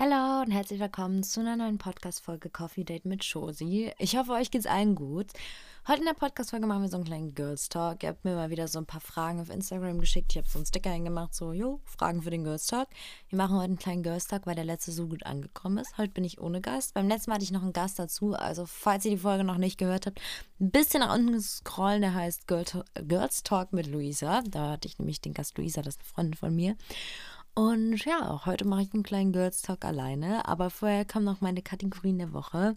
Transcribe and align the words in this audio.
Hallo 0.00 0.42
und 0.42 0.52
herzlich 0.52 0.78
willkommen 0.78 1.24
zu 1.24 1.40
einer 1.40 1.56
neuen 1.56 1.76
Podcast-Folge 1.76 2.50
Coffee 2.50 2.84
Date 2.84 3.04
mit 3.04 3.24
Josie. 3.24 3.90
Ich 3.98 4.16
hoffe, 4.16 4.30
euch 4.30 4.52
geht's 4.52 4.64
allen 4.64 4.94
gut. 4.94 5.32
Heute 5.88 5.98
in 5.98 6.06
der 6.06 6.14
Podcast-Folge 6.14 6.68
machen 6.68 6.82
wir 6.82 6.88
so 6.88 6.98
einen 6.98 7.04
kleinen 7.04 7.34
Girls 7.34 7.68
Talk. 7.68 8.04
Ihr 8.04 8.10
habt 8.10 8.24
mir 8.24 8.36
mal 8.36 8.50
wieder 8.50 8.68
so 8.68 8.78
ein 8.78 8.86
paar 8.86 9.00
Fragen 9.00 9.40
auf 9.40 9.50
Instagram 9.50 9.98
geschickt. 9.98 10.30
Ich 10.30 10.36
habe 10.38 10.48
so 10.48 10.60
einen 10.60 10.66
Sticker 10.66 10.92
eingemacht, 10.92 11.34
so, 11.34 11.52
jo, 11.52 11.80
Fragen 11.82 12.22
für 12.22 12.30
den 12.30 12.44
Girls 12.44 12.68
Talk. 12.68 12.86
Wir 13.28 13.38
machen 13.38 13.56
heute 13.56 13.64
einen 13.64 13.78
kleinen 13.80 14.04
Girls 14.04 14.28
Talk, 14.28 14.46
weil 14.46 14.54
der 14.54 14.64
letzte 14.64 14.92
so 14.92 15.08
gut 15.08 15.26
angekommen 15.26 15.78
ist. 15.78 15.98
Heute 15.98 16.12
bin 16.12 16.22
ich 16.22 16.40
ohne 16.40 16.60
Gast. 16.60 16.94
Beim 16.94 17.08
letzten 17.08 17.30
Mal 17.30 17.34
hatte 17.34 17.44
ich 17.46 17.50
noch 17.50 17.62
einen 17.62 17.72
Gast 17.72 17.98
dazu. 17.98 18.34
Also, 18.34 18.66
falls 18.66 19.04
ihr 19.04 19.10
die 19.10 19.16
Folge 19.16 19.42
noch 19.42 19.58
nicht 19.58 19.78
gehört 19.78 20.06
habt, 20.06 20.20
ein 20.60 20.70
bisschen 20.70 21.00
nach 21.00 21.12
unten 21.12 21.40
scrollen. 21.40 22.02
Der 22.02 22.14
heißt 22.14 22.46
Girls 22.46 23.42
Talk 23.42 23.72
mit 23.72 23.88
Luisa. 23.88 24.42
Da 24.48 24.70
hatte 24.70 24.86
ich 24.86 25.00
nämlich 25.00 25.20
den 25.20 25.34
Gast 25.34 25.58
Luisa, 25.58 25.82
das 25.82 25.96
ist 25.96 26.02
eine 26.02 26.08
Freundin 26.08 26.34
von 26.34 26.54
mir. 26.54 26.76
Und 27.58 28.04
ja, 28.04 28.46
heute 28.46 28.64
mache 28.64 28.82
ich 28.82 28.94
einen 28.94 29.02
kleinen 29.02 29.32
Girls 29.32 29.62
Talk 29.62 29.84
alleine. 29.84 30.46
Aber 30.46 30.70
vorher 30.70 31.04
kommen 31.04 31.24
noch 31.24 31.40
meine 31.40 31.60
Kategorien 31.60 32.18
der 32.18 32.32
Woche. 32.32 32.76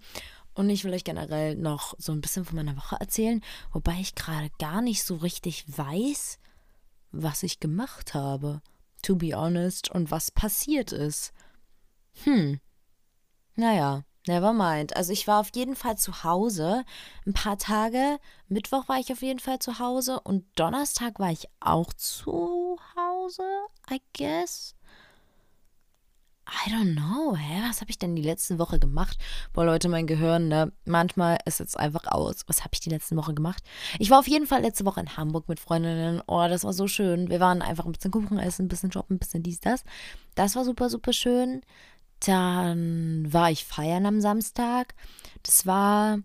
Und 0.55 0.71
ich 0.71 0.83
will 0.83 0.91
euch 0.91 1.03
generell 1.03 1.55
noch 1.55 1.93
so 1.99 2.11
ein 2.11 2.19
bisschen 2.19 2.45
von 2.45 2.55
meiner 2.55 2.75
Woche 2.75 2.95
erzählen, 2.99 3.43
wobei 3.73 3.99
ich 3.99 4.15
gerade 4.15 4.49
gar 4.57 4.81
nicht 4.81 5.03
so 5.03 5.17
richtig 5.17 5.65
weiß, 5.67 6.39
was 7.11 7.43
ich 7.43 7.59
gemacht 7.59 8.15
habe. 8.15 8.63
To 9.03 9.15
be 9.15 9.35
honest, 9.35 9.91
und 9.91 10.09
was 10.09 10.31
passiert 10.31 10.91
ist. 10.91 11.31
Hm. 12.23 12.59
Naja, 13.55 14.03
never 14.25 14.51
mind. 14.51 14.95
Also 14.95 15.13
ich 15.13 15.27
war 15.27 15.41
auf 15.41 15.51
jeden 15.53 15.75
Fall 15.75 15.99
zu 15.99 16.23
Hause. 16.23 16.85
Ein 17.27 17.33
paar 17.33 17.59
Tage. 17.59 18.17
Mittwoch 18.47 18.89
war 18.89 18.97
ich 18.97 19.11
auf 19.11 19.21
jeden 19.21 19.39
Fall 19.39 19.59
zu 19.59 19.77
Hause. 19.77 20.19
Und 20.21 20.43
Donnerstag 20.55 21.19
war 21.19 21.31
ich 21.31 21.47
auch 21.59 21.93
zu 21.93 22.79
Hause, 22.95 23.43
I 23.91 24.01
guess. 24.17 24.75
I 26.47 26.69
don't 26.69 26.95
know, 26.95 27.35
hä? 27.35 27.61
Was 27.67 27.81
habe 27.81 27.91
ich 27.91 27.99
denn 27.99 28.15
die 28.15 28.21
letzte 28.21 28.59
Woche 28.59 28.79
gemacht? 28.79 29.17
Boah, 29.53 29.65
Leute, 29.65 29.89
mein 29.89 30.07
Gehirn, 30.07 30.47
ne? 30.47 30.71
Manchmal 30.85 31.37
ist 31.45 31.61
es 31.61 31.75
einfach 31.75 32.07
aus. 32.07 32.43
Was 32.47 32.61
habe 32.61 32.71
ich 32.73 32.79
die 32.79 32.89
letzte 32.89 33.15
Woche 33.15 33.33
gemacht? 33.33 33.63
Ich 33.99 34.09
war 34.09 34.19
auf 34.19 34.27
jeden 34.27 34.47
Fall 34.47 34.61
letzte 34.61 34.85
Woche 34.85 34.99
in 34.99 35.15
Hamburg 35.17 35.47
mit 35.47 35.59
Freundinnen. 35.59 36.21
Oh, 36.27 36.45
das 36.47 36.63
war 36.63 36.73
so 36.73 36.87
schön. 36.87 37.29
Wir 37.29 37.39
waren 37.39 37.61
einfach 37.61 37.85
ein 37.85 37.91
bisschen 37.91 38.11
Kuchen 38.11 38.39
essen, 38.39 38.65
ein 38.65 38.69
bisschen 38.69 38.91
shoppen, 38.91 39.15
ein 39.15 39.19
bisschen 39.19 39.43
dies, 39.43 39.59
das. 39.59 39.83
Das 40.35 40.55
war 40.55 40.65
super, 40.65 40.89
super 40.89 41.13
schön. 41.13 41.61
Dann 42.19 43.31
war 43.31 43.51
ich 43.51 43.65
feiern 43.65 44.05
am 44.05 44.19
Samstag. 44.19 44.95
Das 45.43 45.65
war. 45.65 46.19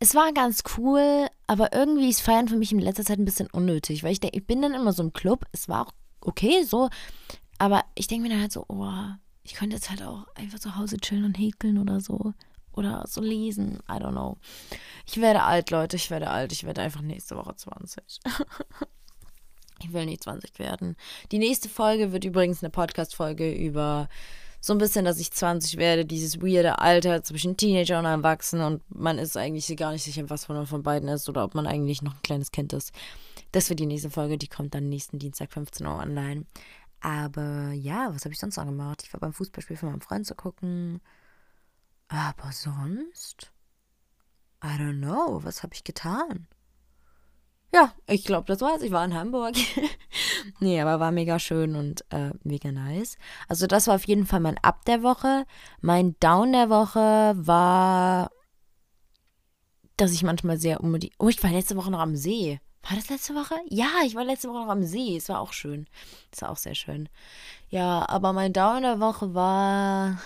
Es 0.00 0.14
war 0.14 0.32
ganz 0.32 0.62
cool, 0.76 1.26
aber 1.48 1.72
irgendwie 1.72 2.08
ist 2.08 2.20
Feiern 2.20 2.46
für 2.46 2.56
mich 2.56 2.70
in 2.70 2.78
letzter 2.78 3.04
Zeit 3.04 3.18
ein 3.18 3.24
bisschen 3.24 3.48
unnötig, 3.50 4.04
weil 4.04 4.12
ich 4.12 4.22
ich 4.22 4.46
bin 4.46 4.62
dann 4.62 4.74
immer 4.74 4.92
so 4.92 5.02
im 5.02 5.12
Club. 5.12 5.44
Es 5.50 5.68
war 5.68 5.88
auch 5.88 5.92
okay, 6.20 6.62
so. 6.62 6.88
Aber 7.58 7.84
ich 7.94 8.06
denke 8.06 8.24
mir 8.24 8.30
dann 8.30 8.40
halt 8.40 8.52
so, 8.52 8.64
oh, 8.68 8.92
ich 9.42 9.54
könnte 9.54 9.76
jetzt 9.76 9.90
halt 9.90 10.02
auch 10.02 10.26
einfach 10.34 10.58
zu 10.58 10.76
Hause 10.76 10.98
chillen 10.98 11.24
und 11.24 11.38
häkeln 11.38 11.78
oder 11.78 12.00
so. 12.00 12.34
Oder 12.72 13.04
so 13.08 13.20
lesen. 13.20 13.80
I 13.88 13.94
don't 13.94 14.12
know. 14.12 14.36
Ich 15.06 15.20
werde 15.20 15.42
alt, 15.42 15.70
Leute. 15.70 15.96
Ich 15.96 16.10
werde 16.10 16.30
alt. 16.30 16.52
Ich 16.52 16.64
werde 16.64 16.82
einfach 16.82 17.00
nächste 17.00 17.36
Woche 17.36 17.56
20. 17.56 18.20
ich 19.80 19.92
will 19.92 20.06
nicht 20.06 20.22
20 20.22 20.58
werden. 20.60 20.96
Die 21.32 21.38
nächste 21.38 21.68
Folge 21.68 22.12
wird 22.12 22.24
übrigens 22.24 22.62
eine 22.62 22.70
Podcast-Folge 22.70 23.52
über 23.52 24.08
so 24.60 24.72
ein 24.72 24.78
bisschen, 24.78 25.04
dass 25.04 25.20
ich 25.20 25.30
20 25.30 25.76
werde, 25.76 26.04
dieses 26.04 26.40
weirde 26.40 26.78
Alter 26.78 27.22
zwischen 27.22 27.56
Teenager 27.56 27.98
und 27.98 28.06
Erwachsenen 28.06 28.64
und 28.64 28.82
man 28.88 29.18
ist 29.18 29.36
eigentlich 29.36 29.74
gar 29.76 29.92
nicht 29.92 30.02
sicher, 30.02 30.28
was 30.30 30.48
man 30.48 30.66
von 30.66 30.82
beiden 30.82 31.08
ist 31.08 31.28
oder 31.28 31.44
ob 31.44 31.54
man 31.54 31.66
eigentlich 31.66 32.02
noch 32.02 32.14
ein 32.14 32.22
kleines 32.22 32.50
Kind 32.50 32.72
ist. 32.72 32.92
Das 33.52 33.70
wird 33.70 33.80
die 33.80 33.86
nächste 33.86 34.10
Folge, 34.10 34.36
die 34.36 34.48
kommt 34.48 34.74
dann 34.74 34.88
nächsten 34.88 35.18
Dienstag 35.18 35.52
15 35.52 35.86
Uhr 35.86 35.94
online. 35.96 36.44
Aber 37.00 37.72
ja, 37.72 38.12
was 38.12 38.24
habe 38.24 38.32
ich 38.32 38.40
sonst 38.40 38.56
noch 38.56 38.64
gemacht? 38.64 39.02
Ich 39.04 39.12
war 39.12 39.20
beim 39.20 39.32
Fußballspiel 39.32 39.76
von 39.76 39.90
meinem 39.90 40.00
Freund 40.00 40.26
zu 40.26 40.34
gucken. 40.34 41.00
Aber 42.08 42.52
sonst? 42.52 43.52
I 44.62 44.68
don't 44.78 44.98
know. 44.98 45.44
Was 45.44 45.62
habe 45.62 45.74
ich 45.74 45.84
getan? 45.84 46.48
Ja, 47.72 47.92
ich 48.06 48.24
glaube, 48.24 48.46
das 48.46 48.60
war's. 48.60 48.82
Ich 48.82 48.92
war 48.92 49.04
in 49.04 49.14
Hamburg. 49.14 49.54
nee, 50.60 50.80
aber 50.80 51.00
war 51.00 51.12
mega 51.12 51.38
schön 51.38 51.76
und 51.76 52.02
äh, 52.10 52.32
mega 52.42 52.72
nice. 52.72 53.18
Also, 53.46 53.66
das 53.66 53.86
war 53.86 53.96
auf 53.96 54.06
jeden 54.06 54.26
Fall 54.26 54.40
mein 54.40 54.58
Up 54.58 54.84
der 54.86 55.02
Woche. 55.02 55.44
Mein 55.80 56.16
Down 56.18 56.52
der 56.52 56.70
Woche 56.70 57.34
war, 57.36 58.30
dass 59.96 60.12
ich 60.12 60.22
manchmal 60.22 60.58
sehr 60.58 60.80
unbedingt. 60.80 61.14
Oh, 61.18 61.28
ich 61.28 61.42
war 61.42 61.50
letzte 61.50 61.76
Woche 61.76 61.90
noch 61.90 62.00
am 62.00 62.16
See. 62.16 62.58
War 62.88 62.96
das 62.96 63.10
letzte 63.10 63.34
Woche? 63.34 63.54
Ja, 63.68 63.88
ich 64.06 64.14
war 64.14 64.24
letzte 64.24 64.48
Woche 64.48 64.60
noch 64.60 64.70
am 64.70 64.82
See. 64.82 65.14
Es 65.14 65.28
war 65.28 65.40
auch 65.40 65.52
schön. 65.52 65.86
Es 66.32 66.40
war 66.40 66.48
auch 66.48 66.56
sehr 66.56 66.74
schön. 66.74 67.10
Ja, 67.68 68.08
aber 68.08 68.32
mein 68.32 68.54
Down 68.54 68.80
der 68.80 68.98
Woche 68.98 69.34
war, 69.34 70.18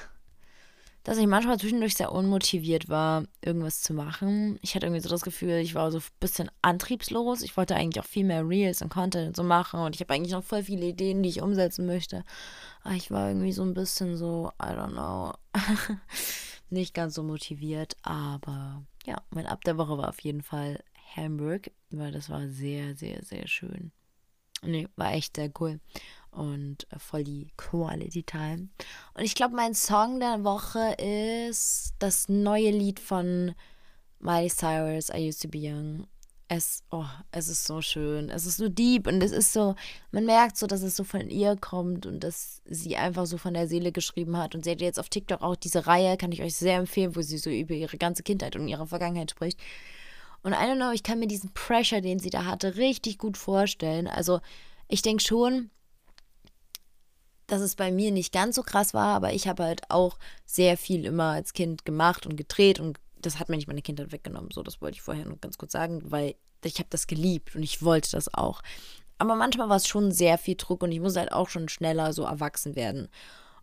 dass 1.02 1.18
ich 1.18 1.26
manchmal 1.26 1.58
zwischendurch 1.58 1.96
sehr 1.96 2.12
unmotiviert 2.12 2.88
war, 2.88 3.24
irgendwas 3.40 3.82
zu 3.82 3.94
machen. 3.94 4.60
Ich 4.62 4.76
hatte 4.76 4.86
irgendwie 4.86 5.02
so 5.02 5.08
das 5.08 5.22
Gefühl, 5.22 5.56
ich 5.56 5.74
war 5.74 5.90
so 5.90 5.98
ein 5.98 6.04
bisschen 6.20 6.52
antriebslos. 6.62 7.42
Ich 7.42 7.56
wollte 7.56 7.74
eigentlich 7.74 8.00
auch 8.00 8.08
viel 8.08 8.24
mehr 8.24 8.48
Reels 8.48 8.80
und 8.80 8.90
Content 8.90 9.26
und 9.26 9.36
so 9.36 9.42
machen 9.42 9.80
und 9.80 9.96
ich 9.96 10.00
habe 10.00 10.14
eigentlich 10.14 10.32
noch 10.32 10.44
voll 10.44 10.62
viele 10.62 10.86
Ideen, 10.86 11.24
die 11.24 11.30
ich 11.30 11.42
umsetzen 11.42 11.84
möchte. 11.84 12.22
Aber 12.84 12.94
ich 12.94 13.10
war 13.10 13.26
irgendwie 13.26 13.52
so 13.52 13.64
ein 13.64 13.74
bisschen 13.74 14.16
so, 14.16 14.52
I 14.62 14.66
don't 14.66 14.92
know, 14.92 15.32
nicht 16.70 16.94
ganz 16.94 17.14
so 17.14 17.24
motiviert. 17.24 17.96
Aber 18.02 18.84
ja, 19.04 19.20
mein 19.30 19.46
Ab 19.46 19.64
der 19.64 19.78
Woche 19.78 19.98
war 19.98 20.08
auf 20.08 20.20
jeden 20.20 20.42
Fall 20.42 20.78
Hamburg, 21.16 21.70
weil 21.90 22.12
das 22.12 22.30
war 22.30 22.48
sehr, 22.48 22.94
sehr, 22.96 23.22
sehr 23.24 23.46
schön. 23.46 23.92
Nee, 24.64 24.88
war 24.96 25.12
echt 25.12 25.36
sehr 25.36 25.50
cool. 25.60 25.80
Und 26.30 26.86
äh, 26.90 26.98
voll 26.98 27.24
die 27.24 27.48
Quality 27.56 28.22
Time. 28.22 28.68
Und 29.14 29.24
ich 29.24 29.34
glaube, 29.34 29.56
mein 29.56 29.74
Song 29.74 30.20
der 30.20 30.44
Woche 30.44 30.94
ist 30.98 31.94
das 31.98 32.28
neue 32.28 32.70
Lied 32.70 33.00
von 33.00 33.54
Miley 34.20 34.48
Cyrus, 34.48 35.10
I 35.10 35.28
Used 35.28 35.42
to 35.42 35.48
Be 35.48 35.58
Young. 35.58 36.06
Es, 36.48 36.84
oh, 36.90 37.06
es 37.32 37.48
ist 37.48 37.66
so 37.66 37.80
schön. 37.80 38.28
Es 38.28 38.46
ist 38.46 38.58
so 38.58 38.68
deep 38.68 39.06
und 39.06 39.22
es 39.22 39.32
ist 39.32 39.52
so, 39.52 39.74
man 40.10 40.26
merkt 40.26 40.56
so, 40.56 40.66
dass 40.66 40.82
es 40.82 40.96
so 40.96 41.02
von 41.02 41.28
ihr 41.28 41.56
kommt 41.56 42.06
und 42.06 42.20
dass 42.20 42.62
sie 42.66 42.96
einfach 42.96 43.26
so 43.26 43.38
von 43.38 43.54
der 43.54 43.66
Seele 43.66 43.90
geschrieben 43.90 44.36
hat. 44.36 44.54
Und 44.54 44.64
sie 44.64 44.70
hat 44.70 44.80
jetzt 44.80 45.00
auf 45.00 45.08
TikTok 45.08 45.42
auch 45.42 45.56
diese 45.56 45.86
Reihe, 45.86 46.16
kann 46.16 46.30
ich 46.30 46.42
euch 46.42 46.54
sehr 46.54 46.78
empfehlen, 46.78 47.16
wo 47.16 47.22
sie 47.22 47.38
so 47.38 47.50
über 47.50 47.74
ihre 47.74 47.96
ganze 47.96 48.22
Kindheit 48.22 48.54
und 48.54 48.68
ihre 48.68 48.86
Vergangenheit 48.86 49.30
spricht. 49.30 49.58
Und 50.42 50.52
I 50.52 50.56
don't 50.56 50.76
know, 50.76 50.90
ich 50.90 51.02
kann 51.02 51.18
mir 51.18 51.28
diesen 51.28 51.52
Pressure, 51.54 52.00
den 52.00 52.18
sie 52.18 52.30
da 52.30 52.44
hatte, 52.44 52.76
richtig 52.76 53.18
gut 53.18 53.36
vorstellen. 53.36 54.08
Also 54.08 54.40
ich 54.88 55.02
denke 55.02 55.22
schon, 55.22 55.70
dass 57.46 57.60
es 57.60 57.76
bei 57.76 57.92
mir 57.92 58.10
nicht 58.10 58.32
ganz 58.32 58.56
so 58.56 58.62
krass 58.62 58.94
war, 58.94 59.14
aber 59.14 59.32
ich 59.32 59.46
habe 59.46 59.64
halt 59.64 59.90
auch 59.90 60.18
sehr 60.44 60.76
viel 60.76 61.04
immer 61.04 61.32
als 61.32 61.52
Kind 61.52 61.84
gemacht 61.84 62.26
und 62.26 62.36
gedreht 62.36 62.80
und 62.80 62.98
das 63.20 63.38
hat 63.38 63.48
mir 63.48 63.56
nicht 63.56 63.68
meine 63.68 63.82
Kindheit 63.82 64.10
weggenommen. 64.10 64.50
So, 64.52 64.62
das 64.62 64.80
wollte 64.80 64.96
ich 64.96 65.02
vorher 65.02 65.24
nur 65.24 65.38
ganz 65.38 65.58
kurz 65.58 65.72
sagen, 65.72 66.02
weil 66.04 66.34
ich 66.64 66.78
habe 66.78 66.88
das 66.90 67.06
geliebt 67.06 67.54
und 67.54 67.62
ich 67.62 67.82
wollte 67.82 68.10
das 68.12 68.32
auch. 68.34 68.62
Aber 69.18 69.36
manchmal 69.36 69.68
war 69.68 69.76
es 69.76 69.86
schon 69.86 70.10
sehr 70.10 70.38
viel 70.38 70.56
Druck 70.56 70.82
und 70.82 70.90
ich 70.92 71.00
musste 71.00 71.20
halt 71.20 71.32
auch 71.32 71.48
schon 71.48 71.68
schneller 71.68 72.12
so 72.12 72.24
erwachsen 72.24 72.74
werden. 72.74 73.08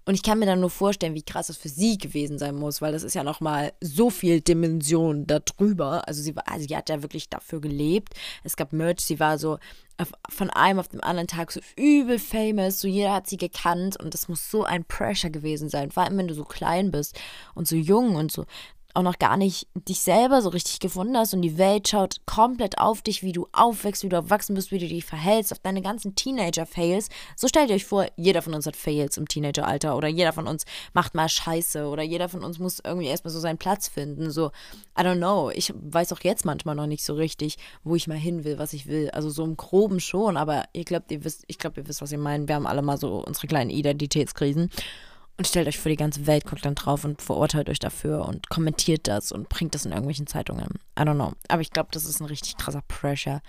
Und 0.06 0.16
ich 0.16 0.24
kann 0.24 0.40
mir 0.40 0.46
dann 0.46 0.60
nur 0.60 0.70
vorstellen, 0.70 1.14
wie 1.14 1.22
krass 1.22 1.48
das 1.48 1.58
für 1.58 1.70
sie 1.70 1.98
gewesen 1.98 2.40
sein 2.40 2.56
muss, 2.56 2.82
weil 2.82 2.92
das 2.92 3.04
ist 3.04 3.14
ja 3.14 3.24
nochmal 3.24 3.74
so 3.82 4.10
viel 4.10 4.42
Dimension 4.42 5.28
darüber. 5.28 6.08
Also 6.08 6.22
sie, 6.22 6.36
war, 6.36 6.48
also 6.48 6.68
sie 6.68 6.76
hat 6.76 6.90
ja 6.90 7.02
wirklich 7.02 7.30
dafür 7.30 7.62
gelebt. 7.62 8.14
Es 8.44 8.56
gab 8.56 8.74
Merch, 8.74 9.02
sie 9.02 9.20
war 9.20 9.38
so 9.38 9.60
von 10.30 10.50
einem 10.50 10.80
auf 10.80 10.88
den 10.88 11.02
anderen 11.02 11.28
Tag 11.28 11.52
so 11.52 11.60
übel 11.76 12.20
famous, 12.20 12.80
so 12.80 12.88
jeder 12.88 13.14
hat 13.14 13.28
sie 13.28 13.38
gekannt 13.38 14.00
und 14.00 14.14
das 14.14 14.30
muss 14.30 14.50
so 14.50 14.64
ein 14.64 14.86
Pressure 14.86 15.30
gewesen 15.30 15.70
sein, 15.70 15.92
vor 15.92 16.04
allem 16.04 16.18
wenn 16.18 16.28
du 16.28 16.34
so 16.34 16.46
klein 16.46 16.90
bist 16.92 17.20
und 17.54 17.68
so 17.68 17.76
jung 17.76 18.16
und 18.16 18.32
so 18.32 18.46
auch 19.00 19.04
noch 19.04 19.20
gar 19.20 19.38
nicht 19.38 19.68
dich 19.74 20.02
selber 20.02 20.42
so 20.42 20.50
richtig 20.50 20.80
gefunden 20.80 21.18
hast 21.18 21.34
und 21.34 21.42
die 21.42 21.58
Welt 21.58 21.88
schaut 21.88 22.18
komplett 22.26 22.78
auf 22.78 23.02
dich, 23.02 23.24
wie 23.24 23.32
du 23.32 23.48
aufwächst, 23.52 24.04
wie 24.04 24.10
du 24.10 24.16
erwachsen 24.16 24.56
bist, 24.56 24.72
wie 24.72 24.78
du 24.78 24.88
dich 24.88 25.06
verhältst, 25.06 25.52
auf 25.52 25.60
deine 25.60 25.82
ganzen 25.82 26.16
Teenager-Fails. 26.16 27.10
So 27.36 27.48
stellt 27.48 27.70
ihr 27.70 27.76
euch 27.76 27.86
vor, 27.86 28.08
jeder 28.18 28.42
von 28.42 28.54
uns 28.54 28.66
hat 28.66 28.76
Fails 28.76 29.18
im 29.18 29.28
Teenageralter 29.28 29.96
oder 29.96 30.08
jeder 30.08 30.34
von 30.34 30.48
uns 30.48 30.66
macht 30.94 31.16
mal 31.16 31.30
Scheiße 31.30 31.88
oder 31.88 32.04
jeder 32.04 32.30
von 32.30 32.44
uns 32.44 32.60
muss 32.60 32.82
irgendwie 32.84 33.08
erstmal 33.08 33.34
so 33.34 33.40
seinen 33.40 33.58
Platz 33.58 33.88
finden. 33.88 34.32
So, 34.32 34.52
I 34.98 35.02
don't 35.02 35.18
know. 35.18 35.50
Ich 35.50 35.74
weiß 35.76 36.12
auch 36.14 36.20
jetzt 36.22 36.46
manchmal 36.46 36.76
noch 36.76 36.88
nicht 36.88 37.04
so 37.04 37.14
richtig, 37.14 37.58
wo 37.84 37.96
ich 37.96 38.08
mal 38.08 38.18
hin 38.18 38.44
will, 38.44 38.60
was 38.60 38.74
ich 38.74 38.88
will. 38.88 39.10
Also 39.12 39.30
so 39.30 39.46
im 39.46 39.56
Groben 39.56 40.00
schon, 40.00 40.38
aber 40.38 40.66
ihr 40.74 40.84
glaubt, 40.84 41.12
ihr 41.12 41.24
wisst, 41.24 41.44
ich 41.48 41.58
glaube, 41.58 41.82
ihr 41.82 41.88
wisst, 41.88 42.02
was 42.02 42.12
ich 42.12 42.18
meine. 42.18 42.48
Wir 42.48 42.56
haben 42.56 42.68
alle 42.68 42.82
mal 42.82 42.98
so 42.98 43.24
unsere 43.26 43.48
kleinen 43.48 43.70
Identitätskrisen 43.70 44.70
und 45.40 45.48
stellt 45.48 45.70
euch 45.70 45.80
vor, 45.80 45.90
die 45.90 45.96
ganze 45.96 46.28
Welt 46.28 46.46
guckt 46.46 46.66
dann 46.66 46.76
drauf 46.76 47.06
und 47.06 47.22
verurteilt 47.22 47.70
euch 47.70 47.80
dafür 47.80 48.26
und 48.26 48.50
kommentiert 48.50 49.08
das 49.08 49.32
und 49.32 49.48
bringt 49.48 49.74
das 49.74 49.86
in 49.86 49.92
irgendwelchen 49.92 50.28
Zeitungen. 50.28 50.80
I 51.00 51.04
don't 51.04 51.16
know. 51.16 51.32
Aber 51.48 51.62
ich 51.62 51.72
glaube, 51.72 51.88
das 51.94 52.04
ist 52.04 52.20
ein 52.20 52.26
richtig 52.26 52.58
krasser 52.58 52.84
Pressure. 52.90 53.42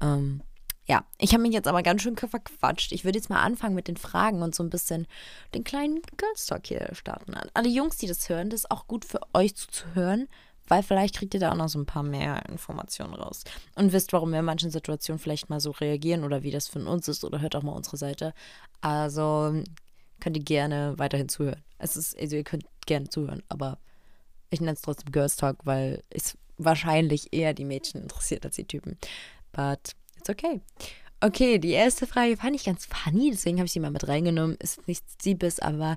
Ähm, 0.00 0.42
ja, 0.86 1.04
ich 1.18 1.34
habe 1.34 1.42
mich 1.42 1.52
jetzt 1.52 1.68
aber 1.68 1.82
ganz 1.82 2.00
schön 2.00 2.16
verquatscht. 2.16 2.92
Ich 2.92 3.04
würde 3.04 3.18
jetzt 3.18 3.28
mal 3.28 3.42
anfangen 3.42 3.74
mit 3.74 3.88
den 3.88 3.98
Fragen 3.98 4.40
und 4.40 4.54
so 4.54 4.62
ein 4.62 4.70
bisschen 4.70 5.06
den 5.54 5.64
kleinen 5.64 6.00
Girls 6.16 6.46
Talk 6.46 6.66
hier 6.66 6.88
starten. 6.92 7.34
Alle 7.52 7.68
Jungs, 7.68 7.98
die 7.98 8.06
das 8.06 8.26
hören, 8.30 8.48
das 8.48 8.60
ist 8.60 8.70
auch 8.70 8.86
gut 8.86 9.04
für 9.04 9.20
euch 9.34 9.54
zuzuhören, 9.54 10.28
weil 10.66 10.82
vielleicht 10.82 11.16
kriegt 11.16 11.34
ihr 11.34 11.40
da 11.40 11.52
auch 11.52 11.56
noch 11.56 11.68
so 11.68 11.78
ein 11.78 11.84
paar 11.84 12.04
mehr 12.04 12.42
Informationen 12.48 13.12
raus 13.12 13.44
und 13.74 13.92
wisst, 13.92 14.14
warum 14.14 14.30
wir 14.30 14.38
in 14.38 14.46
manchen 14.46 14.70
Situationen 14.70 15.18
vielleicht 15.18 15.50
mal 15.50 15.60
so 15.60 15.72
reagieren 15.72 16.24
oder 16.24 16.42
wie 16.42 16.52
das 16.52 16.68
für 16.68 16.78
uns 16.78 17.06
ist 17.06 17.22
oder 17.22 17.42
hört 17.42 17.54
auch 17.54 17.62
mal 17.62 17.72
unsere 17.72 17.98
Seite. 17.98 18.32
Also 18.80 19.62
könnt 20.20 20.36
ihr 20.36 20.42
gerne 20.42 20.94
weiterhin 20.96 21.28
zuhören. 21.28 21.62
Es 21.78 21.96
ist, 21.96 22.18
also 22.18 22.36
ihr 22.36 22.44
könnt 22.44 22.64
gerne 22.86 23.08
zuhören, 23.08 23.42
aber 23.48 23.78
ich 24.50 24.60
nenne 24.60 24.72
es 24.72 24.82
trotzdem 24.82 25.12
Girls 25.12 25.36
Talk, 25.36 25.58
weil 25.64 26.02
es 26.10 26.36
wahrscheinlich 26.56 27.32
eher 27.32 27.54
die 27.54 27.64
Mädchen 27.64 28.02
interessiert 28.02 28.44
als 28.44 28.56
die 28.56 28.64
Typen. 28.64 28.98
But 29.52 29.94
it's 30.16 30.28
okay. 30.28 30.60
Okay, 31.20 31.58
die 31.58 31.70
erste 31.70 32.06
Frage 32.06 32.36
fand 32.36 32.54
ich 32.54 32.64
ganz 32.64 32.86
funny, 32.86 33.30
deswegen 33.32 33.58
habe 33.58 33.66
ich 33.66 33.72
sie 33.72 33.80
mal 33.80 33.90
mit 33.90 34.06
reingenommen. 34.06 34.56
Ist 34.60 34.86
nichts 34.86 35.16
Siebes, 35.20 35.58
aber 35.58 35.96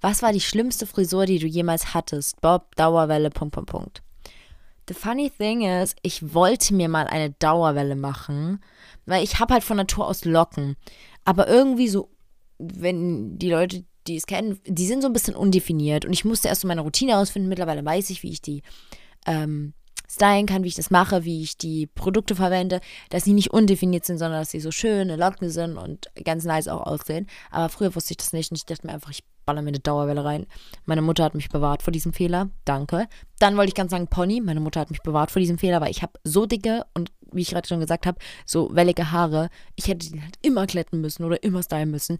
was 0.00 0.22
war 0.22 0.32
die 0.32 0.40
schlimmste 0.40 0.86
Frisur, 0.86 1.26
die 1.26 1.40
du 1.40 1.46
jemals 1.46 1.92
hattest? 1.92 2.40
Bob, 2.40 2.76
Dauerwelle, 2.76 3.30
Punkt, 3.30 3.54
Punkt, 3.54 3.70
Punkt. 3.70 4.02
The 4.88 4.94
funny 4.94 5.30
thing 5.30 5.62
is, 5.62 5.96
ich 6.02 6.34
wollte 6.34 6.74
mir 6.74 6.88
mal 6.88 7.06
eine 7.08 7.30
Dauerwelle 7.30 7.96
machen, 7.96 8.62
weil 9.06 9.24
ich 9.24 9.40
habe 9.40 9.54
halt 9.54 9.64
von 9.64 9.76
Natur 9.76 10.06
aus 10.06 10.24
Locken. 10.24 10.76
Aber 11.24 11.48
irgendwie 11.48 11.88
so, 11.88 12.08
wenn 12.60 13.38
die 13.38 13.50
Leute, 13.50 13.84
die 14.06 14.16
es 14.16 14.26
kennen, 14.26 14.60
die 14.66 14.86
sind 14.86 15.02
so 15.02 15.08
ein 15.08 15.12
bisschen 15.12 15.34
undefiniert. 15.34 16.04
Und 16.04 16.12
ich 16.12 16.24
musste 16.24 16.48
erst 16.48 16.62
so 16.62 16.68
meine 16.68 16.80
Routine 16.80 17.18
ausfinden. 17.18 17.48
Mittlerweile 17.48 17.84
weiß 17.84 18.10
ich, 18.10 18.22
wie 18.22 18.30
ich 18.30 18.42
die 18.42 18.62
ähm, 19.26 19.74
stylen 20.10 20.46
kann, 20.46 20.64
wie 20.64 20.68
ich 20.68 20.74
das 20.74 20.90
mache, 20.90 21.24
wie 21.24 21.42
ich 21.42 21.56
die 21.56 21.86
Produkte 21.86 22.34
verwende, 22.34 22.80
dass 23.10 23.24
sie 23.24 23.32
nicht 23.32 23.52
undefiniert 23.52 24.04
sind, 24.04 24.18
sondern 24.18 24.40
dass 24.40 24.50
sie 24.50 24.60
so 24.60 24.70
schöne 24.70 25.16
Locken 25.16 25.50
sind 25.50 25.76
und 25.76 26.10
ganz 26.24 26.44
nice 26.44 26.68
auch 26.68 26.82
aussehen. 26.82 27.28
Aber 27.50 27.68
früher 27.68 27.94
wusste 27.94 28.12
ich 28.12 28.16
das 28.16 28.32
nicht 28.32 28.50
und 28.50 28.56
ich 28.56 28.66
dachte 28.66 28.86
mir 28.86 28.92
einfach, 28.92 29.10
ich 29.10 29.22
baller 29.46 29.62
mir 29.62 29.68
eine 29.68 29.80
Dauerwelle 29.80 30.24
rein. 30.24 30.46
Meine 30.84 31.02
Mutter 31.02 31.24
hat 31.24 31.34
mich 31.34 31.48
bewahrt 31.48 31.82
vor 31.82 31.92
diesem 31.92 32.12
Fehler. 32.12 32.50
Danke. 32.64 33.06
Dann 33.38 33.56
wollte 33.56 33.70
ich 33.70 33.74
ganz 33.74 33.90
sagen 33.90 34.08
Pony. 34.08 34.40
Meine 34.40 34.60
Mutter 34.60 34.80
hat 34.80 34.90
mich 34.90 35.02
bewahrt 35.02 35.30
vor 35.30 35.40
diesem 35.40 35.58
Fehler, 35.58 35.80
weil 35.80 35.90
ich 35.90 36.02
habe 36.02 36.12
so 36.24 36.46
dicke 36.46 36.84
und 36.94 37.12
wie 37.32 37.42
ich 37.42 37.50
gerade 37.50 37.68
schon 37.68 37.80
gesagt 37.80 38.06
habe, 38.06 38.18
so 38.44 38.70
wellige 38.72 39.12
Haare. 39.12 39.48
Ich 39.76 39.88
hätte 39.88 40.10
die 40.10 40.20
halt 40.20 40.34
immer 40.42 40.66
kletten 40.66 41.00
müssen 41.00 41.24
oder 41.24 41.42
immer 41.42 41.62
stylen 41.62 41.90
müssen. 41.90 42.18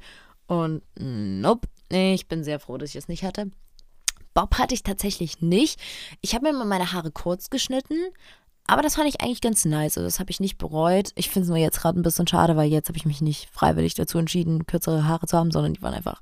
Und 0.50 0.82
nope. 0.99 1.69
Ich 1.93 2.26
bin 2.26 2.43
sehr 2.43 2.58
froh, 2.58 2.76
dass 2.76 2.91
ich 2.91 2.97
es 2.97 3.06
nicht 3.06 3.23
hatte. 3.23 3.52
Bob 4.35 4.58
hatte 4.58 4.75
ich 4.75 4.82
tatsächlich 4.82 5.41
nicht. 5.41 5.81
Ich 6.23 6.35
habe 6.35 6.47
mir 6.47 6.52
mal 6.52 6.64
meine 6.64 6.93
Haare 6.93 7.12
kurz 7.12 7.50
geschnitten, 7.50 7.94
aber 8.67 8.82
das 8.82 8.97
fand 8.97 9.08
ich 9.08 9.20
eigentlich 9.20 9.41
ganz 9.41 9.64
nice. 9.64 9.97
Also 9.97 10.08
das 10.08 10.19
habe 10.19 10.32
ich 10.32 10.41
nicht 10.41 10.58
bereut. 10.58 11.12
Ich 11.14 11.31
finde 11.31 11.44
es 11.44 11.49
nur 11.50 11.56
jetzt 11.56 11.81
gerade 11.81 12.00
ein 12.00 12.02
bisschen 12.02 12.26
schade, 12.26 12.56
weil 12.56 12.69
jetzt 12.69 12.88
habe 12.88 12.99
ich 12.99 13.06
mich 13.06 13.20
nicht 13.20 13.49
freiwillig 13.50 13.94
dazu 13.94 14.19
entschieden, 14.19 14.67
kürzere 14.67 15.06
Haare 15.06 15.29
zu 15.29 15.38
haben, 15.38 15.52
sondern 15.52 15.75
die 15.75 15.82
waren 15.82 15.94
einfach 15.94 16.20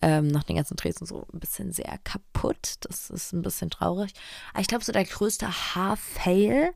ähm, 0.00 0.28
nach 0.28 0.44
den 0.44 0.56
ganzen 0.56 0.76
Drehs 0.78 0.96
so 0.96 1.26
ein 1.30 1.38
bisschen 1.38 1.72
sehr 1.72 1.98
kaputt. 2.04 2.76
Das 2.80 3.10
ist 3.10 3.34
ein 3.34 3.42
bisschen 3.42 3.68
traurig. 3.68 4.14
Aber 4.54 4.62
ich 4.62 4.68
glaube, 4.68 4.82
so 4.82 4.92
der 4.92 5.04
größte 5.04 5.46
Haarfail. 5.46 6.72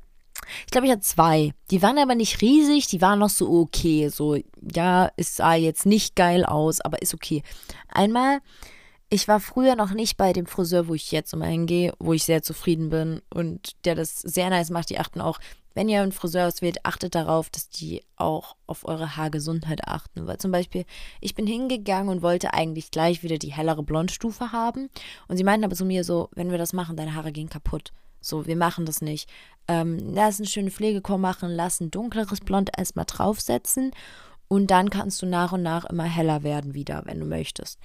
Ich 0.64 0.70
glaube, 0.70 0.86
ich 0.86 0.92
hatte 0.92 1.02
zwei. 1.02 1.52
Die 1.70 1.82
waren 1.82 1.98
aber 1.98 2.14
nicht 2.14 2.40
riesig, 2.40 2.86
die 2.88 3.00
waren 3.00 3.18
noch 3.18 3.30
so 3.30 3.50
okay. 3.60 4.08
So, 4.08 4.36
ja, 4.74 5.10
es 5.16 5.36
sah 5.36 5.54
jetzt 5.54 5.86
nicht 5.86 6.16
geil 6.16 6.44
aus, 6.44 6.80
aber 6.80 7.02
ist 7.02 7.14
okay. 7.14 7.42
Einmal 7.88 8.40
ich 9.10 9.26
war 9.26 9.40
früher 9.40 9.74
noch 9.74 9.90
nicht 9.90 10.16
bei 10.16 10.32
dem 10.32 10.46
Friseur, 10.46 10.86
wo 10.86 10.94
ich 10.94 11.10
jetzt 11.10 11.32
immer 11.32 11.46
hingehe, 11.46 11.92
wo 11.98 12.12
ich 12.12 12.24
sehr 12.24 12.42
zufrieden 12.42 12.90
bin 12.90 13.20
und 13.34 13.84
der 13.84 13.96
das 13.96 14.20
sehr 14.20 14.48
nice 14.50 14.70
macht. 14.70 14.88
Die 14.88 15.00
achten 15.00 15.20
auch, 15.20 15.40
wenn 15.74 15.88
ihr 15.88 16.00
einen 16.00 16.12
Friseur 16.12 16.46
auswählt, 16.46 16.84
achtet 16.84 17.16
darauf, 17.16 17.50
dass 17.50 17.68
die 17.68 18.02
auch 18.16 18.56
auf 18.68 18.86
eure 18.86 19.16
Haargesundheit 19.16 19.86
achten. 19.86 20.28
Weil 20.28 20.38
zum 20.38 20.52
Beispiel, 20.52 20.84
ich 21.20 21.34
bin 21.34 21.46
hingegangen 21.46 22.08
und 22.08 22.22
wollte 22.22 22.54
eigentlich 22.54 22.92
gleich 22.92 23.24
wieder 23.24 23.38
die 23.38 23.52
hellere 23.52 23.82
Blondstufe 23.82 24.52
haben. 24.52 24.88
Und 25.26 25.36
sie 25.36 25.44
meinten 25.44 25.64
aber 25.64 25.74
zu 25.74 25.84
mir 25.84 26.04
so, 26.04 26.28
wenn 26.34 26.52
wir 26.52 26.58
das 26.58 26.72
machen, 26.72 26.96
deine 26.96 27.16
Haare 27.16 27.32
gehen 27.32 27.48
kaputt. 27.48 27.92
So, 28.20 28.46
wir 28.46 28.56
machen 28.56 28.86
das 28.86 29.02
nicht. 29.02 29.28
Ähm, 29.66 29.98
lass 29.98 30.38
eine 30.38 30.48
schöne 30.48 30.70
Pflegekur 30.70 31.18
machen, 31.18 31.50
lass 31.50 31.80
ein 31.80 31.90
dunkleres 31.90 32.40
Blond 32.40 32.70
erstmal 32.76 33.06
draufsetzen 33.06 33.92
und 34.46 34.70
dann 34.70 34.90
kannst 34.90 35.22
du 35.22 35.26
nach 35.26 35.52
und 35.52 35.62
nach 35.62 35.84
immer 35.84 36.04
heller 36.04 36.42
werden 36.42 36.74
wieder, 36.74 37.02
wenn 37.06 37.18
du 37.18 37.26
möchtest. 37.26 37.78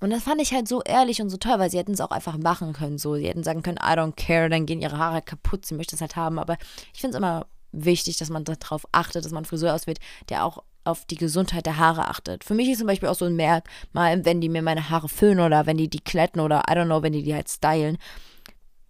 Und 0.00 0.10
das 0.10 0.24
fand 0.24 0.40
ich 0.40 0.52
halt 0.52 0.68
so 0.68 0.82
ehrlich 0.82 1.22
und 1.22 1.30
so 1.30 1.36
toll, 1.36 1.58
weil 1.58 1.70
sie 1.70 1.78
hätten 1.78 1.92
es 1.92 2.00
auch 2.00 2.10
einfach 2.10 2.36
machen 2.36 2.72
können. 2.72 2.98
So, 2.98 3.14
sie 3.16 3.28
hätten 3.28 3.42
sagen 3.42 3.62
können, 3.62 3.78
I 3.78 3.96
don't 3.96 4.16
care, 4.16 4.50
dann 4.50 4.66
gehen 4.66 4.82
ihre 4.82 4.98
Haare 4.98 5.22
kaputt, 5.22 5.64
sie 5.64 5.74
möchte 5.74 5.94
es 5.96 6.00
halt 6.00 6.16
haben. 6.16 6.38
Aber 6.38 6.56
ich 6.92 7.00
finde 7.00 7.16
es 7.16 7.18
immer 7.18 7.46
wichtig, 7.72 8.16
dass 8.16 8.30
man 8.30 8.44
darauf 8.44 8.86
achtet, 8.92 9.24
dass 9.24 9.32
man 9.32 9.38
einen 9.38 9.46
Friseur 9.46 9.74
auswählt, 9.74 9.98
der 10.28 10.44
auch 10.44 10.62
auf 10.84 11.06
die 11.06 11.16
Gesundheit 11.16 11.66
der 11.66 11.78
Haare 11.78 12.08
achtet. 12.08 12.44
Für 12.44 12.54
mich 12.54 12.68
ist 12.68 12.78
zum 12.78 12.86
Beispiel 12.86 13.08
auch 13.08 13.14
so 13.14 13.24
ein 13.24 13.36
Merkmal, 13.36 14.24
wenn 14.24 14.40
die 14.40 14.50
mir 14.50 14.62
meine 14.62 14.90
Haare 14.90 15.08
föhnen 15.08 15.40
oder 15.40 15.66
wenn 15.66 15.78
die 15.78 15.88
die 15.88 16.00
kletten 16.00 16.40
oder 16.40 16.64
I 16.68 16.72
don't 16.72 16.84
know, 16.84 17.02
wenn 17.02 17.14
die 17.14 17.22
die 17.22 17.34
halt 17.34 17.48
stylen, 17.48 17.96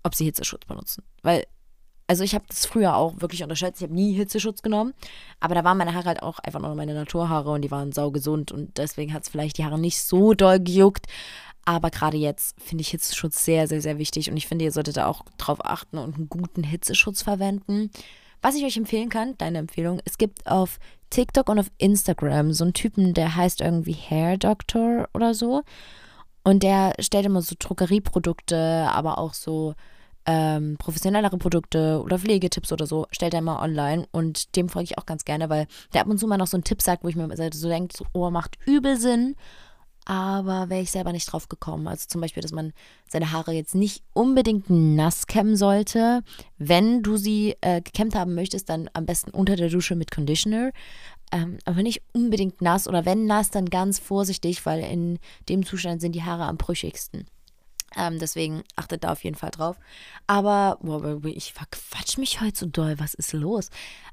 ob 0.02 0.14
sie 0.14 0.24
Hitzeschutz 0.24 0.66
benutzen. 0.66 1.04
Weil 1.22 1.44
also 2.06 2.22
ich 2.22 2.34
habe 2.34 2.44
das 2.48 2.66
früher 2.66 2.96
auch 2.96 3.20
wirklich 3.20 3.42
unterschätzt. 3.42 3.80
Ich 3.80 3.84
habe 3.84 3.94
nie 3.94 4.12
Hitzeschutz 4.12 4.62
genommen. 4.62 4.92
Aber 5.40 5.54
da 5.54 5.64
waren 5.64 5.78
meine 5.78 5.94
Haare 5.94 6.06
halt 6.06 6.22
auch 6.22 6.38
einfach 6.38 6.60
nur 6.60 6.74
meine 6.74 6.94
Naturhaare 6.94 7.50
und 7.50 7.62
die 7.62 7.70
waren 7.70 7.92
saugesund. 7.92 8.52
Und 8.52 8.76
deswegen 8.78 9.14
hat 9.14 9.22
es 9.22 9.28
vielleicht 9.28 9.58
die 9.58 9.64
Haare 9.64 9.78
nicht 9.78 10.00
so 10.02 10.34
doll 10.34 10.60
gejuckt. 10.60 11.06
Aber 11.64 11.90
gerade 11.90 12.18
jetzt 12.18 12.60
finde 12.60 12.82
ich 12.82 12.88
Hitzeschutz 12.88 13.44
sehr, 13.44 13.68
sehr, 13.68 13.80
sehr 13.80 13.98
wichtig. 13.98 14.30
Und 14.30 14.36
ich 14.36 14.46
finde, 14.46 14.66
ihr 14.66 14.72
solltet 14.72 14.98
da 14.98 15.06
auch 15.06 15.22
drauf 15.38 15.64
achten 15.64 15.96
und 15.96 16.16
einen 16.16 16.28
guten 16.28 16.62
Hitzeschutz 16.62 17.22
verwenden. 17.22 17.90
Was 18.42 18.54
ich 18.54 18.64
euch 18.64 18.76
empfehlen 18.76 19.08
kann, 19.08 19.38
deine 19.38 19.58
Empfehlung, 19.58 20.00
es 20.04 20.18
gibt 20.18 20.46
auf 20.46 20.78
TikTok 21.08 21.48
und 21.48 21.58
auf 21.58 21.70
Instagram 21.78 22.52
so 22.52 22.64
einen 22.64 22.74
Typen, 22.74 23.14
der 23.14 23.34
heißt 23.34 23.62
irgendwie 23.62 23.94
Hair 23.94 24.36
Doctor 24.36 25.08
oder 25.14 25.32
so. 25.32 25.62
Und 26.42 26.62
der 26.62 26.92
stellt 26.98 27.24
immer 27.24 27.40
so 27.40 27.54
Drogerieprodukte, 27.58 28.86
aber 28.90 29.16
auch 29.16 29.32
so 29.32 29.74
ähm, 30.26 30.76
professionellere 30.78 31.36
Produkte 31.38 32.00
oder 32.02 32.18
Pflegetipps 32.18 32.72
oder 32.72 32.86
so, 32.86 33.06
stellt 33.10 33.34
er 33.34 33.40
immer 33.40 33.60
online 33.60 34.06
und 34.12 34.56
dem 34.56 34.68
folge 34.68 34.90
ich 34.90 34.98
auch 34.98 35.06
ganz 35.06 35.24
gerne, 35.24 35.50
weil 35.50 35.66
der 35.92 36.02
ab 36.02 36.08
und 36.08 36.18
zu 36.18 36.26
mal 36.26 36.38
noch 36.38 36.46
so 36.46 36.56
einen 36.56 36.64
Tipp 36.64 36.82
sagt, 36.82 37.04
wo 37.04 37.08
ich 37.08 37.16
mir 37.16 37.28
so 37.52 37.68
denke, 37.68 38.04
oh, 38.12 38.30
macht 38.30 38.56
übel 38.66 38.98
Sinn, 38.98 39.36
aber 40.06 40.68
wäre 40.68 40.82
ich 40.82 40.90
selber 40.90 41.12
nicht 41.12 41.30
drauf 41.30 41.48
gekommen. 41.48 41.88
Also 41.88 42.06
zum 42.08 42.20
Beispiel, 42.20 42.42
dass 42.42 42.52
man 42.52 42.72
seine 43.08 43.32
Haare 43.32 43.52
jetzt 43.52 43.74
nicht 43.74 44.02
unbedingt 44.12 44.68
nass 44.68 45.26
kämmen 45.26 45.56
sollte. 45.56 46.22
Wenn 46.58 47.02
du 47.02 47.16
sie 47.16 47.56
äh, 47.62 47.80
gekämmt 47.80 48.14
haben 48.14 48.34
möchtest, 48.34 48.68
dann 48.68 48.90
am 48.92 49.06
besten 49.06 49.30
unter 49.30 49.56
der 49.56 49.70
Dusche 49.70 49.94
mit 49.94 50.10
Conditioner. 50.10 50.72
Ähm, 51.32 51.58
aber 51.64 51.82
nicht 51.82 52.02
unbedingt 52.12 52.60
nass 52.60 52.86
oder 52.86 53.06
wenn 53.06 53.26
nass, 53.26 53.50
dann 53.50 53.70
ganz 53.70 53.98
vorsichtig, 53.98 54.66
weil 54.66 54.80
in 54.80 55.18
dem 55.48 55.64
Zustand 55.64 56.02
sind 56.02 56.14
die 56.14 56.22
Haare 56.22 56.44
am 56.44 56.58
brüchigsten. 56.58 57.26
Ähm, 57.96 58.18
deswegen 58.18 58.62
achtet 58.76 59.04
da 59.04 59.12
auf 59.12 59.24
jeden 59.24 59.36
Fall 59.36 59.50
drauf. 59.50 59.76
Aber 60.26 60.78
boah, 60.80 61.24
ich 61.24 61.52
verquatsch 61.52 62.18
mich 62.18 62.40
heute 62.40 62.58
so 62.58 62.66
doll. 62.66 62.98
Was 62.98 63.14
ist 63.14 63.32
los? 63.32 63.70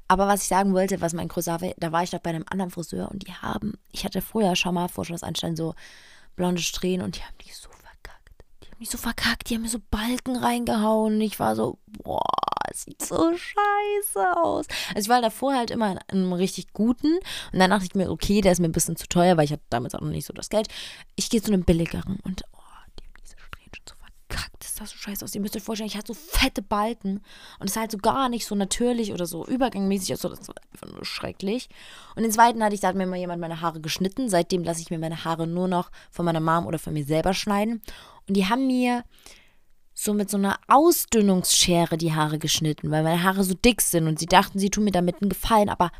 Aber 0.08 0.26
was 0.26 0.42
ich 0.42 0.48
sagen 0.48 0.74
wollte, 0.74 1.00
was 1.00 1.14
mein 1.14 1.28
war, 1.28 1.58
da 1.76 1.92
war 1.92 2.02
ich 2.02 2.10
doch 2.10 2.20
bei 2.20 2.30
einem 2.30 2.44
anderen 2.48 2.70
Friseur 2.70 3.10
und 3.10 3.26
die 3.26 3.32
haben, 3.32 3.74
ich 3.92 4.04
hatte 4.04 4.20
vorher 4.20 4.56
schon 4.56 4.74
mal 4.74 4.88
vor 4.88 5.04
Schloss 5.04 5.22
Einstein 5.22 5.56
so 5.56 5.74
blonde 6.36 6.62
Strähnen 6.62 7.04
und 7.04 7.16
die 7.16 7.22
haben 7.22 7.36
die 7.44 7.52
so 7.52 7.68
verkackt. 7.70 8.30
Die 8.62 8.70
haben 8.70 8.78
mich 8.78 8.90
so 8.90 8.98
verkackt, 8.98 9.50
die 9.50 9.54
haben 9.54 9.62
mir 9.62 9.68
so 9.68 9.80
Balken 9.90 10.36
reingehauen. 10.36 11.14
Und 11.14 11.20
ich 11.20 11.38
war 11.40 11.56
so, 11.56 11.78
boah, 11.86 12.22
sieht 12.74 13.02
so 13.02 13.32
scheiße 13.36 14.36
aus. 14.36 14.66
Also 14.88 15.00
ich 15.00 15.08
war 15.08 15.20
davor 15.20 15.54
halt 15.54 15.70
immer 15.70 15.92
in 15.92 16.18
einem 16.18 16.32
richtig 16.32 16.72
guten 16.72 17.18
und 17.52 17.58
dann 17.58 17.70
dachte 17.70 17.84
ich 17.84 17.94
mir, 17.94 18.10
okay, 18.10 18.40
der 18.40 18.52
ist 18.52 18.60
mir 18.60 18.68
ein 18.68 18.72
bisschen 18.72 18.96
zu 18.96 19.06
teuer, 19.08 19.36
weil 19.36 19.44
ich 19.44 19.52
hatte 19.52 19.62
damals 19.70 19.94
auch 19.94 20.00
noch 20.00 20.08
nicht 20.08 20.26
so 20.26 20.32
das 20.32 20.48
Geld. 20.48 20.68
Ich 21.16 21.30
gehe 21.30 21.42
zu 21.42 21.52
einem 21.52 21.64
billigeren 21.64 22.18
und 22.22 22.42
das 24.58 24.76
sah 24.76 24.86
so 24.86 24.96
scheiße 24.96 25.24
aus. 25.24 25.34
Ihr 25.34 25.40
müsst 25.40 25.56
euch 25.56 25.62
vorstellen, 25.62 25.88
ich 25.88 25.96
hatte 25.96 26.14
so 26.14 26.18
fette 26.18 26.62
Balken 26.62 27.22
und 27.58 27.68
es 27.68 27.74
sah 27.74 27.80
halt 27.80 27.90
so 27.90 27.98
gar 27.98 28.28
nicht 28.28 28.46
so 28.46 28.54
natürlich 28.54 29.12
oder 29.12 29.26
so 29.26 29.46
übergangmäßig 29.46 30.14
aus. 30.14 30.20
Das 30.20 30.48
war 30.48 30.54
einfach 30.72 30.94
nur 30.94 31.04
schrecklich. 31.04 31.68
Und 32.16 32.22
den 32.22 32.32
zweiten 32.32 32.62
hatte 32.62 32.74
ich, 32.74 32.80
da 32.80 32.88
hat 32.88 32.96
mir 32.96 33.06
mal 33.06 33.16
jemand 33.16 33.40
meine 33.40 33.60
Haare 33.60 33.80
geschnitten. 33.80 34.28
Seitdem 34.28 34.64
lasse 34.64 34.80
ich 34.80 34.90
mir 34.90 34.98
meine 34.98 35.24
Haare 35.24 35.46
nur 35.46 35.68
noch 35.68 35.90
von 36.10 36.24
meiner 36.24 36.40
Mom 36.40 36.66
oder 36.66 36.78
von 36.78 36.92
mir 36.92 37.04
selber 37.04 37.34
schneiden. 37.34 37.82
Und 38.28 38.36
die 38.36 38.46
haben 38.46 38.66
mir 38.66 39.04
so 39.94 40.14
mit 40.14 40.30
so 40.30 40.36
einer 40.36 40.58
Ausdünnungsschere 40.68 41.98
die 41.98 42.14
Haare 42.14 42.38
geschnitten, 42.38 42.90
weil 42.90 43.02
meine 43.02 43.22
Haare 43.22 43.44
so 43.44 43.54
dick 43.54 43.82
sind 43.82 44.06
und 44.06 44.18
sie 44.18 44.26
dachten, 44.26 44.58
sie 44.58 44.70
tun 44.70 44.84
mir 44.84 44.90
damit 44.90 45.20
einen 45.20 45.28
Gefallen, 45.28 45.68
aber 45.68 45.90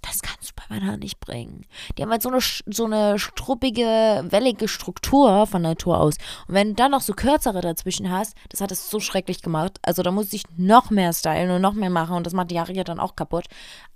das 0.00 0.22
kannst 0.22 0.50
du 0.50 0.53
bei 0.68 0.78
meiner 0.78 0.96
nicht 0.96 1.20
bringen. 1.20 1.66
Die 1.96 2.02
haben 2.02 2.10
halt 2.10 2.22
so 2.22 2.30
eine, 2.30 2.40
so 2.40 2.84
eine 2.84 3.18
struppige, 3.18 4.24
wellige 4.28 4.68
Struktur 4.68 5.46
von 5.46 5.62
Natur 5.62 6.00
aus. 6.00 6.16
Und 6.48 6.54
wenn 6.54 6.68
du 6.68 6.74
dann 6.74 6.92
noch 6.92 7.00
so 7.00 7.12
kürzere 7.12 7.60
dazwischen 7.60 8.10
hast, 8.10 8.36
das 8.48 8.60
hat 8.60 8.72
es 8.72 8.90
so 8.90 9.00
schrecklich 9.00 9.42
gemacht. 9.42 9.78
Also 9.82 10.02
da 10.02 10.10
muss 10.10 10.32
ich 10.32 10.44
noch 10.56 10.90
mehr 10.90 11.12
stylen 11.12 11.50
und 11.50 11.62
noch 11.62 11.74
mehr 11.74 11.90
machen 11.90 12.16
und 12.16 12.26
das 12.26 12.32
macht 12.32 12.50
die 12.50 12.58
Haare 12.58 12.72
ja 12.72 12.84
dann 12.84 13.00
auch 13.00 13.16
kaputt. 13.16 13.46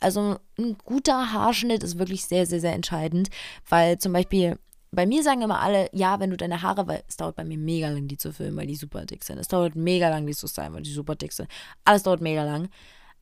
Also 0.00 0.36
ein 0.58 0.76
guter 0.84 1.32
Haarschnitt 1.32 1.82
ist 1.82 1.98
wirklich 1.98 2.24
sehr, 2.24 2.46
sehr, 2.46 2.60
sehr 2.60 2.72
entscheidend, 2.72 3.28
weil 3.68 3.98
zum 3.98 4.12
Beispiel 4.12 4.58
bei 4.90 5.06
mir 5.06 5.22
sagen 5.22 5.42
immer 5.42 5.60
alle, 5.60 5.88
ja, 5.92 6.18
wenn 6.18 6.30
du 6.30 6.36
deine 6.36 6.62
Haare, 6.62 6.86
weil 6.86 7.02
es 7.06 7.16
dauert 7.16 7.36
bei 7.36 7.44
mir 7.44 7.58
mega 7.58 7.88
lang, 7.90 8.08
die 8.08 8.16
zu 8.16 8.32
filmen, 8.32 8.56
weil 8.56 8.66
die 8.66 8.76
super 8.76 9.04
dick 9.04 9.22
sind. 9.22 9.38
Es 9.38 9.48
dauert 9.48 9.76
mega 9.76 10.08
lang, 10.08 10.26
die 10.26 10.34
zu 10.34 10.48
stylen, 10.48 10.72
weil 10.72 10.82
die 10.82 10.92
super 10.92 11.14
dick 11.14 11.32
sind. 11.32 11.48
Alles 11.84 12.04
dauert 12.04 12.20
mega 12.20 12.42
lang. 12.44 12.68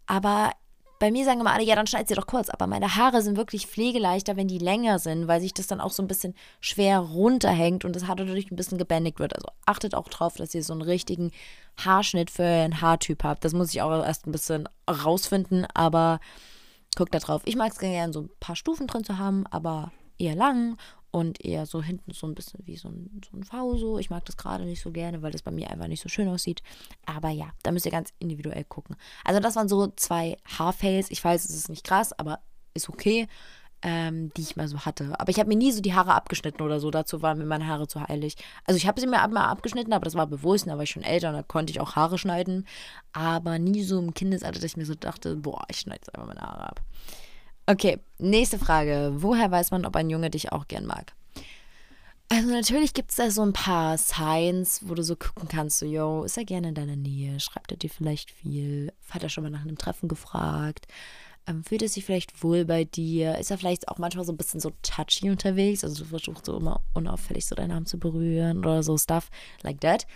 Aber 0.06 0.52
bei 0.98 1.10
mir 1.10 1.24
sagen 1.24 1.40
immer 1.40 1.52
alle, 1.52 1.64
ja, 1.64 1.74
dann 1.74 1.86
schneid 1.86 2.08
sie 2.08 2.14
doch 2.14 2.26
kurz. 2.26 2.48
Aber 2.48 2.66
meine 2.66 2.96
Haare 2.96 3.22
sind 3.22 3.36
wirklich 3.36 3.66
pflegeleichter, 3.66 4.36
wenn 4.36 4.48
die 4.48 4.58
länger 4.58 4.98
sind, 4.98 5.28
weil 5.28 5.40
sich 5.40 5.54
das 5.54 5.66
dann 5.66 5.80
auch 5.80 5.92
so 5.92 6.02
ein 6.02 6.08
bisschen 6.08 6.34
schwer 6.60 6.98
runterhängt 6.98 7.84
und 7.84 7.94
das 7.94 8.06
Haar 8.06 8.16
dadurch 8.16 8.50
ein 8.50 8.56
bisschen 8.56 8.78
gebändigt 8.78 9.18
wird. 9.18 9.34
Also 9.34 9.48
achtet 9.66 9.94
auch 9.94 10.08
drauf, 10.08 10.36
dass 10.36 10.54
ihr 10.54 10.62
so 10.62 10.72
einen 10.72 10.82
richtigen 10.82 11.30
Haarschnitt 11.78 12.30
für 12.30 12.42
euren 12.42 12.80
Haartyp 12.80 13.24
habt. 13.24 13.44
Das 13.44 13.52
muss 13.52 13.74
ich 13.74 13.82
auch 13.82 14.04
erst 14.04 14.26
ein 14.26 14.32
bisschen 14.32 14.68
rausfinden, 14.88 15.66
aber 15.74 16.20
guckt 16.96 17.14
da 17.14 17.18
drauf. 17.18 17.42
Ich 17.44 17.56
mag 17.56 17.72
es 17.72 17.78
gerne, 17.78 18.12
so 18.12 18.22
ein 18.22 18.30
paar 18.40 18.56
Stufen 18.56 18.86
drin 18.86 19.04
zu 19.04 19.18
haben, 19.18 19.46
aber 19.48 19.92
eher 20.18 20.34
lang 20.34 20.76
und 21.16 21.42
eher 21.42 21.64
so 21.64 21.82
hinten 21.82 22.12
so 22.12 22.26
ein 22.26 22.34
bisschen 22.34 22.60
wie 22.66 22.76
so 22.76 22.88
ein, 22.88 23.22
so 23.30 23.36
ein 23.36 23.42
V 23.42 23.76
so. 23.76 23.98
Ich 23.98 24.10
mag 24.10 24.24
das 24.26 24.36
gerade 24.36 24.64
nicht 24.64 24.82
so 24.82 24.90
gerne, 24.90 25.22
weil 25.22 25.32
das 25.32 25.42
bei 25.42 25.50
mir 25.50 25.70
einfach 25.70 25.88
nicht 25.88 26.02
so 26.02 26.10
schön 26.10 26.28
aussieht. 26.28 26.62
Aber 27.06 27.30
ja, 27.30 27.48
da 27.62 27.72
müsst 27.72 27.86
ihr 27.86 27.92
ganz 27.92 28.12
individuell 28.18 28.64
gucken. 28.64 28.96
Also 29.24 29.40
das 29.40 29.56
waren 29.56 29.68
so 29.68 29.86
zwei 29.96 30.36
Haarfails. 30.44 31.10
Ich 31.10 31.24
weiß, 31.24 31.46
es 31.46 31.56
ist 31.56 31.70
nicht 31.70 31.84
krass, 31.84 32.12
aber 32.12 32.40
ist 32.74 32.90
okay 32.90 33.28
ähm, 33.82 34.32
die 34.36 34.42
ich 34.42 34.56
mal 34.56 34.68
so 34.68 34.80
hatte. 34.80 35.18
Aber 35.18 35.30
ich 35.30 35.38
habe 35.38 35.48
mir 35.48 35.56
nie 35.56 35.70
so 35.70 35.80
die 35.80 35.94
Haare 35.94 36.14
abgeschnitten 36.14 36.62
oder 36.62 36.80
so. 36.80 36.90
Dazu 36.90 37.22
waren 37.22 37.38
mir 37.38 37.44
meine 37.44 37.66
Haare 37.66 37.86
zu 37.86 38.00
heilig. 38.00 38.36
Also 38.64 38.76
ich 38.78 38.86
habe 38.86 39.00
sie 39.00 39.06
mir 39.06 39.26
mal 39.28 39.44
abgeschnitten, 39.44 39.92
aber 39.92 40.04
das 40.04 40.14
war 40.14 40.26
bewusst. 40.26 40.66
Da 40.66 40.76
war 40.76 40.82
ich 40.82 40.90
schon 40.90 41.02
älter 41.02 41.28
und 41.28 41.34
da 41.34 41.42
konnte 41.42 41.70
ich 41.70 41.80
auch 41.80 41.94
Haare 41.94 42.18
schneiden. 42.18 42.66
Aber 43.12 43.58
nie 43.58 43.82
so 43.82 43.98
im 43.98 44.14
Kindesalter, 44.14 44.60
dass 44.60 44.64
ich 44.64 44.76
mir 44.76 44.86
so 44.86 44.94
dachte, 44.94 45.36
boah, 45.36 45.62
ich 45.68 45.78
schneide 45.78 46.00
jetzt 46.00 46.14
einfach 46.14 46.26
meine 46.26 46.40
Haare 46.40 46.70
ab. 46.70 46.80
Okay, 47.66 47.98
nächste 48.18 48.58
Frage. 48.58 49.12
Woher 49.16 49.50
weiß 49.50 49.72
man, 49.72 49.84
ob 49.84 49.96
ein 49.96 50.08
Junge 50.08 50.30
dich 50.30 50.52
auch 50.52 50.68
gern 50.68 50.86
mag? 50.86 51.14
Also 52.28 52.48
natürlich 52.50 52.94
gibt 52.94 53.10
es 53.10 53.16
da 53.16 53.30
so 53.30 53.42
ein 53.42 53.52
paar 53.52 53.98
Signs, 53.98 54.80
wo 54.84 54.94
du 54.94 55.02
so 55.02 55.14
gucken 55.14 55.48
kannst, 55.48 55.78
so, 55.78 55.86
yo, 55.86 56.24
ist 56.24 56.36
er 56.36 56.44
gerne 56.44 56.68
in 56.68 56.74
deiner 56.74 56.96
Nähe? 56.96 57.38
Schreibt 57.38 57.70
er 57.70 57.76
dir 57.76 57.90
vielleicht 57.90 58.30
viel? 58.30 58.92
Hat 59.10 59.22
er 59.22 59.28
schon 59.28 59.44
mal 59.44 59.50
nach 59.50 59.62
einem 59.62 59.78
Treffen 59.78 60.08
gefragt? 60.08 60.86
Ähm, 61.46 61.62
fühlt 61.62 61.82
er 61.82 61.88
sich 61.88 62.04
vielleicht 62.04 62.42
wohl 62.42 62.64
bei 62.64 62.84
dir? 62.84 63.38
Ist 63.38 63.52
er 63.52 63.58
vielleicht 63.58 63.88
auch 63.88 63.98
manchmal 63.98 64.24
so 64.24 64.32
ein 64.32 64.36
bisschen 64.36 64.58
so 64.58 64.72
touchy 64.82 65.30
unterwegs? 65.30 65.84
Also 65.84 66.02
du 66.02 66.10
versuchst 66.10 66.46
so 66.46 66.56
immer 66.56 66.82
unauffällig 66.94 67.46
so 67.46 67.54
deinen 67.54 67.70
Arm 67.70 67.86
zu 67.86 67.98
berühren 67.98 68.58
oder 68.58 68.82
so 68.82 68.98
Stuff 68.98 69.30
like 69.62 69.80
that. 69.80 70.06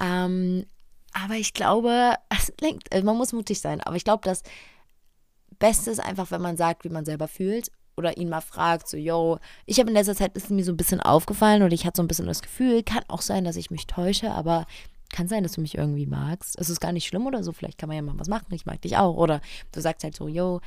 Ähm, 0.00 0.66
aber 1.12 1.34
ich 1.34 1.54
glaube, 1.54 2.14
äh, 2.90 3.02
man 3.02 3.16
muss 3.16 3.32
mutig 3.32 3.60
sein. 3.60 3.80
Aber 3.80 3.96
ich 3.96 4.04
glaube, 4.04 4.22
das 4.24 4.42
Beste 5.58 5.90
ist 5.90 6.00
einfach, 6.00 6.30
wenn 6.30 6.42
man 6.42 6.56
sagt, 6.56 6.84
wie 6.84 6.88
man 6.88 7.04
selber 7.04 7.28
fühlt 7.28 7.70
oder 7.96 8.16
ihn 8.16 8.28
mal 8.28 8.40
fragt, 8.40 8.88
so, 8.88 8.96
yo, 8.96 9.38
ich 9.66 9.80
habe 9.80 9.90
in 9.90 9.94
letzter 9.94 10.14
Zeit 10.14 10.36
ist 10.36 10.50
mir 10.50 10.64
so 10.64 10.72
ein 10.72 10.76
bisschen 10.76 11.00
aufgefallen 11.00 11.62
oder 11.62 11.72
ich 11.72 11.84
hatte 11.84 11.96
so 11.96 12.02
ein 12.02 12.08
bisschen 12.08 12.26
das 12.26 12.42
Gefühl, 12.42 12.82
kann 12.82 13.02
auch 13.08 13.22
sein, 13.22 13.44
dass 13.44 13.56
ich 13.56 13.70
mich 13.70 13.86
täusche, 13.86 14.30
aber 14.30 14.66
kann 15.10 15.28
sein, 15.28 15.42
dass 15.42 15.52
du 15.52 15.60
mich 15.60 15.76
irgendwie 15.76 16.06
magst. 16.06 16.58
Es 16.58 16.70
ist 16.70 16.80
gar 16.80 16.92
nicht 16.92 17.06
schlimm 17.06 17.26
oder 17.26 17.42
so. 17.42 17.52
Vielleicht 17.52 17.78
kann 17.78 17.88
man 17.88 17.96
ja 17.96 18.02
mal 18.02 18.18
was 18.18 18.28
machen. 18.28 18.52
Ich 18.52 18.66
mag 18.66 18.80
dich 18.82 18.98
auch. 18.98 19.16
Oder 19.16 19.40
du 19.72 19.80
sagst 19.80 20.04
halt 20.04 20.14
so, 20.14 20.28
yo, 20.28 20.60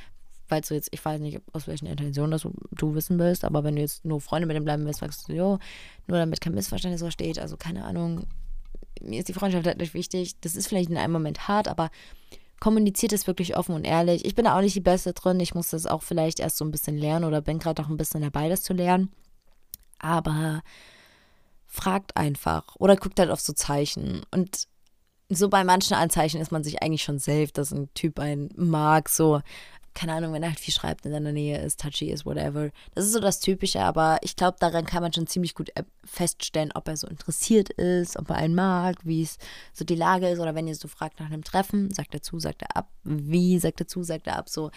weil 0.48 0.60
du 0.60 0.74
jetzt, 0.74 0.88
ich 0.90 1.04
weiß 1.04 1.20
nicht, 1.20 1.40
aus 1.52 1.66
welchen 1.66 1.86
Intentionen 1.86 2.32
das 2.32 2.46
du 2.72 2.94
wissen 2.94 3.18
willst, 3.18 3.44
aber 3.44 3.64
wenn 3.64 3.76
du 3.76 3.82
jetzt 3.82 4.04
nur 4.04 4.20
Freunde 4.20 4.46
mit 4.46 4.56
ihm 4.56 4.64
bleiben 4.64 4.84
willst, 4.84 5.00
sagst 5.00 5.28
du, 5.28 5.32
yo, 5.32 5.58
nur 6.06 6.18
damit 6.18 6.40
kein 6.40 6.54
Missverständnis 6.54 7.00
versteht. 7.00 7.38
Also 7.38 7.56
keine 7.56 7.84
Ahnung, 7.84 8.26
mir 9.00 9.18
ist 9.18 9.28
die 9.28 9.32
Freundschaft 9.32 9.66
halt 9.66 9.78
nicht 9.78 9.94
wichtig. 9.94 10.38
Das 10.40 10.56
ist 10.56 10.66
vielleicht 10.66 10.90
in 10.90 10.98
einem 10.98 11.12
Moment 11.12 11.48
hart, 11.48 11.68
aber 11.68 11.90
kommuniziert 12.62 13.12
es 13.12 13.26
wirklich 13.26 13.56
offen 13.56 13.74
und 13.74 13.82
ehrlich. 13.82 14.24
Ich 14.24 14.36
bin 14.36 14.44
da 14.44 14.56
auch 14.56 14.60
nicht 14.60 14.76
die 14.76 14.80
Beste 14.80 15.12
drin. 15.14 15.40
Ich 15.40 15.52
muss 15.52 15.70
das 15.70 15.84
auch 15.84 16.04
vielleicht 16.04 16.38
erst 16.38 16.58
so 16.58 16.64
ein 16.64 16.70
bisschen 16.70 16.96
lernen 16.96 17.24
oder 17.24 17.40
bin 17.40 17.58
gerade 17.58 17.82
auch 17.82 17.88
ein 17.88 17.96
bisschen 17.96 18.20
dabei, 18.20 18.48
das 18.48 18.62
zu 18.62 18.72
lernen. 18.72 19.10
Aber 19.98 20.62
fragt 21.66 22.16
einfach 22.16 22.76
oder 22.76 22.94
guckt 22.94 23.18
halt 23.18 23.32
auf 23.32 23.40
so 23.40 23.52
Zeichen. 23.52 24.22
Und 24.30 24.68
so 25.28 25.48
bei 25.48 25.64
manchen 25.64 25.94
Anzeichen 25.94 26.40
ist 26.40 26.52
man 26.52 26.62
sich 26.62 26.84
eigentlich 26.84 27.02
schon 27.02 27.18
safe, 27.18 27.48
dass 27.52 27.72
ein 27.72 27.92
Typ 27.94 28.20
einen 28.20 28.48
mag. 28.54 29.08
So, 29.08 29.40
keine 29.94 30.14
Ahnung, 30.14 30.32
wenn 30.32 30.42
er 30.42 30.50
halt 30.50 30.60
viel 30.60 30.74
schreibt, 30.74 31.04
in 31.06 31.12
seiner 31.12 31.32
Nähe 31.32 31.60
ist, 31.62 31.80
touchy 31.80 32.10
ist, 32.10 32.24
whatever. 32.24 32.70
Das 32.94 33.04
ist 33.04 33.12
so 33.12 33.20
das 33.20 33.40
Typische, 33.40 33.80
aber 33.80 34.18
ich 34.22 34.36
glaube, 34.36 34.56
daran 34.60 34.86
kann 34.86 35.02
man 35.02 35.12
schon 35.12 35.26
ziemlich 35.26 35.54
gut 35.54 35.70
äh, 35.76 35.84
feststellen, 36.04 36.72
ob 36.74 36.88
er 36.88 36.96
so 36.96 37.06
interessiert 37.06 37.70
ist, 37.70 38.18
ob 38.18 38.30
er 38.30 38.36
einen 38.36 38.54
mag, 38.54 38.96
wie 39.04 39.22
es 39.22 39.38
so 39.72 39.84
die 39.84 39.94
Lage 39.94 40.28
ist. 40.28 40.40
Oder 40.40 40.54
wenn 40.54 40.68
ihr 40.68 40.74
so 40.74 40.88
fragt 40.88 41.20
nach 41.20 41.26
einem 41.26 41.44
Treffen, 41.44 41.92
sagt 41.92 42.14
er 42.14 42.22
zu, 42.22 42.38
sagt 42.38 42.62
er 42.62 42.76
ab. 42.76 42.90
Wie, 43.04 43.58
sagt 43.58 43.80
er 43.80 43.86
zu, 43.88 44.02
sagt 44.02 44.26
er 44.26 44.38
ab. 44.38 44.48
So, 44.48 44.70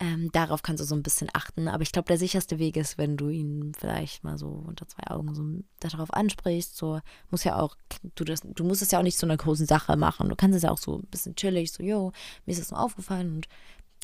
ähm, 0.00 0.30
darauf 0.32 0.62
kannst 0.62 0.80
du 0.80 0.84
so 0.84 0.94
ein 0.94 1.02
bisschen 1.02 1.28
achten. 1.32 1.68
Aber 1.68 1.82
ich 1.82 1.92
glaube, 1.92 2.06
der 2.06 2.18
sicherste 2.18 2.58
Weg 2.58 2.76
ist, 2.76 2.98
wenn 2.98 3.16
du 3.16 3.28
ihn 3.28 3.72
vielleicht 3.78 4.24
mal 4.24 4.36
so 4.36 4.48
unter 4.48 4.88
zwei 4.88 5.08
Augen 5.10 5.34
so 5.34 5.44
darauf 5.80 6.12
ansprichst. 6.12 6.76
So 6.76 7.00
muss 7.30 7.44
ja 7.44 7.58
auch, 7.58 7.76
du, 8.16 8.24
das, 8.24 8.40
du 8.42 8.64
musst 8.64 8.82
es 8.82 8.90
ja 8.90 8.98
auch 8.98 9.04
nicht 9.04 9.18
zu 9.18 9.26
einer 9.26 9.36
großen 9.36 9.66
Sache 9.66 9.96
machen. 9.96 10.28
Du 10.28 10.36
kannst 10.36 10.56
es 10.56 10.62
ja 10.62 10.70
auch 10.70 10.78
so 10.78 10.98
ein 10.98 11.06
bisschen 11.06 11.36
chillig, 11.36 11.72
so, 11.72 11.82
yo, 11.82 12.12
mir 12.44 12.52
ist 12.52 12.60
das 12.60 12.70
nur 12.70 12.80
aufgefallen 12.80 13.36
und 13.36 13.48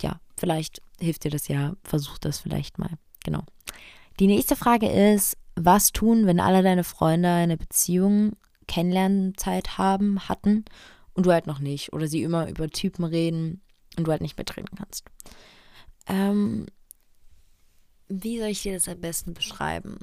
ja, 0.02 0.20
vielleicht 0.36 0.82
hilft 1.00 1.24
dir 1.24 1.30
das 1.30 1.48
ja. 1.48 1.74
Versuch 1.84 2.18
das 2.18 2.38
vielleicht 2.38 2.78
mal. 2.78 2.90
Genau. 3.24 3.44
Die 4.18 4.26
nächste 4.26 4.56
Frage 4.56 4.88
ist, 4.88 5.36
was 5.56 5.92
tun, 5.92 6.26
wenn 6.26 6.40
alle 6.40 6.62
deine 6.62 6.84
Freunde 6.84 7.28
eine 7.28 7.56
Beziehung, 7.56 8.36
Kennenlernzeit 8.66 9.78
haben, 9.78 10.28
hatten 10.28 10.64
und 11.14 11.26
du 11.26 11.32
halt 11.32 11.46
noch 11.46 11.58
nicht? 11.58 11.92
Oder 11.92 12.06
sie 12.06 12.22
immer 12.22 12.48
über 12.48 12.68
Typen 12.68 13.04
reden 13.04 13.60
und 13.96 14.06
du 14.06 14.10
halt 14.10 14.22
nicht 14.22 14.38
mitreden 14.38 14.76
kannst. 14.76 15.04
Ähm, 16.06 16.66
wie 18.08 18.38
soll 18.38 18.48
ich 18.48 18.62
dir 18.62 18.74
das 18.74 18.88
am 18.88 19.00
besten 19.00 19.34
beschreiben? 19.34 19.98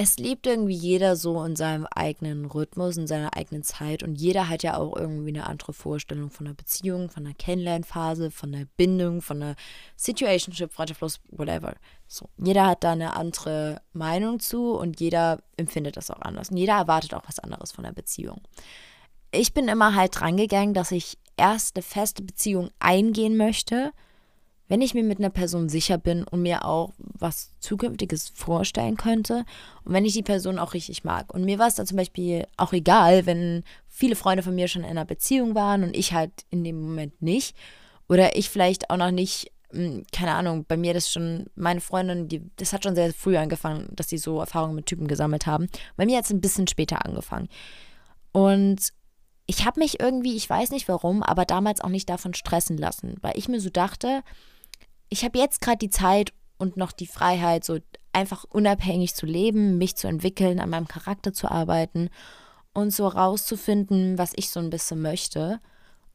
Es 0.00 0.16
lebt 0.16 0.46
irgendwie 0.46 0.76
jeder 0.76 1.16
so 1.16 1.42
in 1.42 1.56
seinem 1.56 1.84
eigenen 1.86 2.44
Rhythmus, 2.44 2.96
in 2.96 3.08
seiner 3.08 3.36
eigenen 3.36 3.64
Zeit 3.64 4.04
und 4.04 4.14
jeder 4.14 4.48
hat 4.48 4.62
ja 4.62 4.76
auch 4.76 4.96
irgendwie 4.96 5.30
eine 5.30 5.48
andere 5.48 5.72
Vorstellung 5.72 6.30
von 6.30 6.46
einer 6.46 6.54
Beziehung, 6.54 7.10
von 7.10 7.26
einer 7.26 7.34
Kennenlernphase, 7.34 8.30
von 8.30 8.54
einer 8.54 8.66
Bindung, 8.76 9.22
von 9.22 9.42
einer 9.42 9.56
Situationship, 9.96 10.72
Freundschaft, 10.72 11.20
whatever. 11.32 11.74
So, 12.06 12.28
jeder 12.36 12.68
hat 12.68 12.84
da 12.84 12.92
eine 12.92 13.16
andere 13.16 13.82
Meinung 13.92 14.38
zu 14.38 14.70
und 14.70 15.00
jeder 15.00 15.42
empfindet 15.56 15.96
das 15.96 16.12
auch 16.12 16.22
anders 16.22 16.50
und 16.50 16.58
jeder 16.58 16.74
erwartet 16.74 17.12
auch 17.12 17.26
was 17.26 17.40
anderes 17.40 17.72
von 17.72 17.82
der 17.82 17.92
Beziehung. 17.92 18.40
Ich 19.32 19.52
bin 19.52 19.66
immer 19.66 19.96
halt 19.96 20.12
drangegangen, 20.20 20.74
dass 20.74 20.92
ich 20.92 21.18
erst 21.36 21.74
eine 21.74 21.82
feste 21.82 22.22
Beziehung 22.22 22.70
eingehen 22.78 23.36
möchte– 23.36 23.90
wenn 24.68 24.82
ich 24.82 24.94
mir 24.94 25.02
mit 25.02 25.18
einer 25.18 25.30
Person 25.30 25.68
sicher 25.68 25.98
bin 25.98 26.24
und 26.24 26.42
mir 26.42 26.64
auch 26.64 26.92
was 26.98 27.52
Zukünftiges 27.58 28.28
vorstellen 28.34 28.96
könnte 28.96 29.44
und 29.84 29.94
wenn 29.94 30.04
ich 30.04 30.12
die 30.12 30.22
Person 30.22 30.58
auch 30.58 30.74
richtig 30.74 31.04
mag. 31.04 31.32
Und 31.32 31.44
mir 31.44 31.58
war 31.58 31.68
es 31.68 31.74
dann 31.74 31.86
zum 31.86 31.96
Beispiel 31.96 32.46
auch 32.56 32.72
egal, 32.72 33.26
wenn 33.26 33.64
viele 33.88 34.14
Freunde 34.14 34.42
von 34.42 34.54
mir 34.54 34.68
schon 34.68 34.84
in 34.84 34.90
einer 34.90 35.06
Beziehung 35.06 35.54
waren 35.54 35.82
und 35.82 35.96
ich 35.96 36.12
halt 36.12 36.32
in 36.50 36.64
dem 36.64 36.80
Moment 36.80 37.20
nicht. 37.22 37.56
Oder 38.08 38.36
ich 38.36 38.50
vielleicht 38.50 38.90
auch 38.90 38.96
noch 38.96 39.10
nicht, 39.10 39.50
hm, 39.70 40.04
keine 40.12 40.34
Ahnung, 40.34 40.64
bei 40.68 40.76
mir 40.76 40.94
das 40.94 41.10
schon, 41.10 41.46
meine 41.54 41.80
Freundin, 41.80 42.28
die, 42.28 42.42
das 42.56 42.72
hat 42.72 42.84
schon 42.84 42.94
sehr 42.94 43.12
früh 43.12 43.36
angefangen, 43.36 43.88
dass 43.92 44.10
sie 44.10 44.18
so 44.18 44.38
Erfahrungen 44.38 44.74
mit 44.74 44.86
Typen 44.86 45.08
gesammelt 45.08 45.46
haben. 45.46 45.68
Bei 45.96 46.04
mir 46.04 46.18
hat 46.18 46.24
es 46.24 46.30
ein 46.30 46.40
bisschen 46.40 46.68
später 46.68 47.04
angefangen. 47.04 47.48
Und 48.32 48.92
ich 49.46 49.64
habe 49.64 49.80
mich 49.80 49.98
irgendwie, 49.98 50.36
ich 50.36 50.48
weiß 50.48 50.70
nicht 50.70 50.88
warum, 50.88 51.22
aber 51.22 51.46
damals 51.46 51.80
auch 51.80 51.88
nicht 51.88 52.08
davon 52.10 52.34
stressen 52.34 52.76
lassen, 52.76 53.16
weil 53.22 53.32
ich 53.36 53.48
mir 53.48 53.60
so 53.60 53.70
dachte, 53.70 54.22
ich 55.08 55.24
habe 55.24 55.38
jetzt 55.38 55.60
gerade 55.60 55.78
die 55.78 55.90
Zeit 55.90 56.32
und 56.58 56.76
noch 56.76 56.92
die 56.92 57.06
Freiheit, 57.06 57.64
so 57.64 57.78
einfach 58.12 58.44
unabhängig 58.44 59.14
zu 59.14 59.26
leben, 59.26 59.78
mich 59.78 59.96
zu 59.96 60.08
entwickeln, 60.08 60.60
an 60.60 60.70
meinem 60.70 60.88
Charakter 60.88 61.32
zu 61.32 61.50
arbeiten 61.50 62.10
und 62.72 62.90
so 62.90 63.06
rauszufinden, 63.06 64.18
was 64.18 64.32
ich 64.36 64.50
so 64.50 64.60
ein 64.60 64.70
bisschen 64.70 65.00
möchte. 65.00 65.60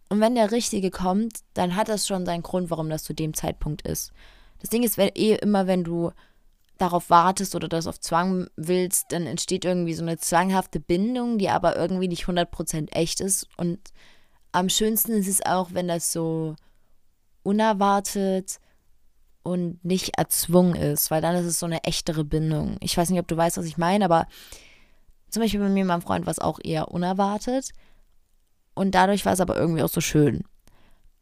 Und 0.10 0.20
wenn 0.20 0.36
der 0.36 0.52
Richtige 0.52 0.92
kommt, 0.92 1.40
dann 1.54 1.76
hat 1.76 1.90
das 1.90 2.08
schon 2.08 2.26
seinen 2.26 2.44
Grund, 2.44 2.70
warum 2.70 2.90
das 2.90 3.04
zu 3.04 3.14
dem 3.14 3.34
Zeitpunkt 3.34 3.82
ist. 3.88 4.12
Das 4.60 4.70
Ding 4.70 4.84
ist, 4.84 4.98
eh 4.98 5.36
immer, 5.36 5.68
wenn 5.68 5.84
du 5.84 6.12
darauf 6.78 7.10
wartest 7.10 7.56
oder 7.56 7.68
das 7.68 7.88
auf 7.88 8.00
Zwang 8.00 8.48
willst, 8.56 9.12
dann 9.12 9.26
entsteht 9.26 9.66
irgendwie 9.66 9.94
so 9.94 10.04
eine 10.04 10.18
zwanghafte 10.18 10.80
Bindung, 10.80 11.38
die 11.38 11.50
aber 11.50 11.76
irgendwie 11.76 12.08
nicht 12.08 12.26
100% 12.26 12.92
echt 12.92 13.22
ist. 13.22 13.48
Und 13.58 13.80
am 14.52 14.70
schönsten 14.70 15.14
ist 15.14 15.28
es 15.28 15.46
auch, 15.46 15.70
wenn 15.74 15.88
das 15.88 16.12
so 16.12 16.56
unerwartet 17.44 18.60
und 19.44 19.84
nicht 19.84 20.18
erzwungen 20.18 20.76
ist, 20.76 21.12
weil 21.12 21.22
dann 21.22 21.36
ist 21.36 21.46
es 21.46 21.60
so 21.60 21.66
eine 21.66 21.84
echtere 21.84 22.24
Bindung. 22.24 22.78
Ich 22.80 22.98
weiß 22.98 23.10
nicht, 23.10 23.20
ob 23.20 23.28
du 23.28 23.38
weißt, 23.38 23.58
was 23.58 23.66
ich 23.66 23.78
meine, 23.78 24.06
aber 24.06 24.26
zum 25.30 25.42
Beispiel 25.42 25.60
bei 25.60 25.70
mir 25.70 25.82
und 25.82 25.88
meinem 25.88 26.02
Freund 26.02 26.26
war 26.26 26.32
es 26.32 26.40
auch 26.40 26.60
eher 26.64 26.90
unerwartet 26.90 27.70
und 28.74 28.96
dadurch 28.96 29.26
war 29.26 29.34
es 29.34 29.42
aber 29.42 29.58
irgendwie 29.58 29.84
auch 29.84 29.90
so 29.90 30.02
schön. 30.02 30.44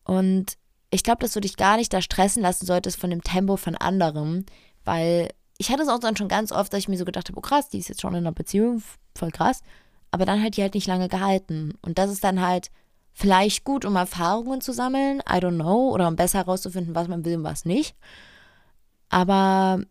Und 0.04 0.58
ich 0.92 1.04
glaube, 1.04 1.20
dass 1.20 1.34
du 1.34 1.40
dich 1.40 1.58
gar 1.58 1.78
nicht 1.78 1.92
da 1.94 2.02
stressen 2.02 2.44
lassen 2.44 2.66
solltest 2.66 3.00
von 3.00 3.10
dem 3.10 3.24
Tempo 3.24 3.58
von 3.58 3.76
anderen, 3.76 4.46
weil 4.84 5.30
ich 5.58 5.72
hatte 5.72 5.84
es 5.84 5.90
auch 5.90 6.00
dann 6.00 6.18
schon 6.18 6.28
ganz 6.28 6.52
oft, 6.52 6.72
dass 6.72 6.80
ich 6.80 6.88
mir 6.88 6.98
so 6.98 7.06
gedacht 7.06 7.30
habe, 7.30 7.38
oh 7.38 7.42
krass, 7.42 7.70
die 7.70 7.80
ist 7.80 7.90
jetzt 7.90 8.02
schon 8.02 8.14
in 8.14 8.20
einer 8.20 8.32
Beziehung, 8.32 8.84
voll 9.16 9.32
krass, 9.32 9.62
aber 10.12 10.26
dann 10.26 10.44
hat 10.44 10.58
die 10.58 10.62
halt 10.62 10.74
nicht 10.74 10.88
lange 10.88 11.08
gehalten. 11.08 11.74
Und 11.82 11.98
das 11.98 12.12
ist 12.12 12.24
dann 12.24 12.42
halt 12.42 12.70
Vielleicht 13.14 13.64
gut, 13.66 13.86
um 13.86 13.96
Erfahrungen 13.96 14.62
zu 14.62 14.74
sammeln, 14.74 15.20
I 15.20 15.38
don't 15.38 15.56
know, 15.56 15.92
oder 15.92 16.08
um 16.08 16.16
besser 16.16 16.40
herauszufinden, 16.40 16.96
was 16.96 17.08
man 17.08 17.26
will 17.26 17.38
und 17.38 17.44
was 17.44 17.66
nicht. 17.66 17.96
Aber 19.10 19.84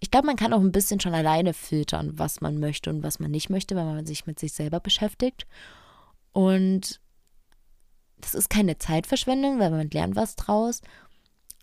ich 0.00 0.10
glaube, 0.10 0.26
man 0.26 0.36
kann 0.36 0.52
auch 0.52 0.60
ein 0.60 0.72
bisschen 0.72 0.98
schon 0.98 1.14
alleine 1.14 1.54
filtern, 1.54 2.18
was 2.18 2.40
man 2.40 2.58
möchte 2.58 2.90
und 2.90 3.02
was 3.02 3.20
man 3.20 3.30
nicht 3.30 3.50
möchte, 3.50 3.76
wenn 3.76 3.86
man 3.86 4.06
sich 4.06 4.26
mit 4.26 4.40
sich 4.40 4.52
selber 4.52 4.80
beschäftigt. 4.80 5.46
Und 6.32 7.00
das 8.20 8.34
ist 8.34 8.48
keine 8.48 8.78
Zeitverschwendung, 8.78 9.58
weil 9.58 9.70
man 9.70 9.90
lernt 9.90 10.16
was 10.16 10.34
draus. 10.34 10.80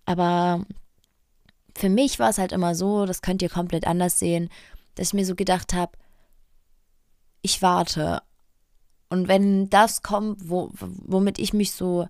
Aber 0.06 0.66
für 1.76 1.90
mich 1.90 2.20
war 2.20 2.30
es 2.30 2.38
halt 2.38 2.52
immer 2.52 2.76
so, 2.76 3.06
das 3.06 3.22
könnt 3.22 3.42
ihr 3.42 3.50
komplett 3.50 3.88
anders 3.88 4.20
sehen, 4.20 4.50
dass 4.96 5.08
ich 5.08 5.14
mir 5.14 5.26
so 5.26 5.36
gedacht 5.36 5.74
habe, 5.74 5.98
ich 7.42 7.62
warte 7.62 8.22
und 9.10 9.28
wenn 9.28 9.70
das 9.70 10.02
kommt, 10.02 10.50
wo, 10.50 10.70
womit 10.80 11.40
ich 11.40 11.54
mich 11.54 11.72
so 11.72 12.08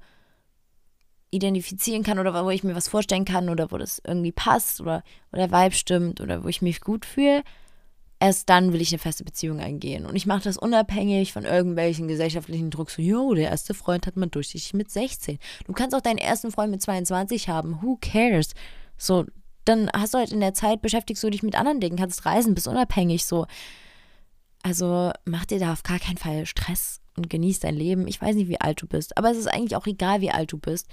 identifizieren 1.32 2.04
kann 2.04 2.20
oder 2.20 2.44
wo 2.44 2.50
ich 2.50 2.64
mir 2.64 2.76
was 2.76 2.88
vorstellen 2.88 3.26
kann 3.26 3.50
oder 3.50 3.72
wo 3.72 3.78
das 3.78 4.02
irgendwie 4.06 4.32
passt 4.32 4.82
oder 4.82 5.04
wo 5.32 5.38
der 5.38 5.52
Vibe 5.52 5.76
stimmt 5.76 6.22
oder 6.22 6.44
wo 6.44 6.48
ich 6.48 6.62
mich 6.62 6.82
gut 6.82 7.06
fühle, 7.06 7.44
erst 8.20 8.50
dann 8.50 8.74
will 8.74 8.82
ich 8.82 8.92
eine 8.92 9.00
feste 9.00 9.24
Beziehung 9.24 9.60
eingehen. 9.60 10.06
Und 10.06 10.16
ich 10.16 10.26
mache 10.26 10.44
das 10.44 10.58
unabhängig 10.58 11.32
von 11.32 11.46
irgendwelchen 11.46 12.08
gesellschaftlichen 12.08 12.72
Druck. 12.72 12.90
So, 12.90 13.02
jo, 13.02 13.34
der 13.34 13.50
erste 13.50 13.74
Freund 13.74 14.08
hat 14.08 14.18
man 14.18 14.32
durchsichtig 14.32 14.74
mit 14.74 14.92
16. 14.92 15.40
Du 15.66 15.74
kannst 15.74 15.96
auch 15.96 16.02
deinen 16.02 16.18
ersten 16.18 16.52
Freund 16.52 16.72
mit 16.72 16.82
22 16.82 17.48
haben. 17.48 17.80
Who 17.82 17.98
cares? 18.02 18.54
So, 18.98 19.26
dann 19.66 19.90
hast 19.94 20.14
du 20.14 20.18
halt 20.18 20.32
in 20.32 20.40
der 20.40 20.54
Zeit, 20.54 20.82
beschäftigst 20.82 21.24
du 21.24 21.30
dich 21.30 21.44
mit 21.44 21.56
anderen 21.56 21.80
Dingen, 21.80 21.98
kannst 21.98 22.26
reisen, 22.26 22.56
bist 22.56 22.68
unabhängig. 22.68 23.26
So, 23.26 23.46
also 24.64 25.12
mach 25.26 25.46
dir 25.46 25.60
da 25.60 25.74
auf 25.74 25.84
gar 25.84 26.00
keinen 26.00 26.18
Fall 26.18 26.46
Stress 26.46 27.02
und 27.16 27.30
genieß 27.30 27.60
dein 27.60 27.76
Leben. 27.76 28.08
Ich 28.08 28.22
weiß 28.22 28.36
nicht, 28.36 28.50
wie 28.50 28.62
alt 28.62 28.82
du 28.82 28.88
bist, 28.88 29.18
aber 29.18 29.32
es 29.32 29.38
ist 29.38 29.48
eigentlich 29.48 29.76
auch 29.76 29.88
egal, 29.88 30.22
wie 30.22 30.32
alt 30.32 30.52
du 30.52 30.58
bist 30.58 30.88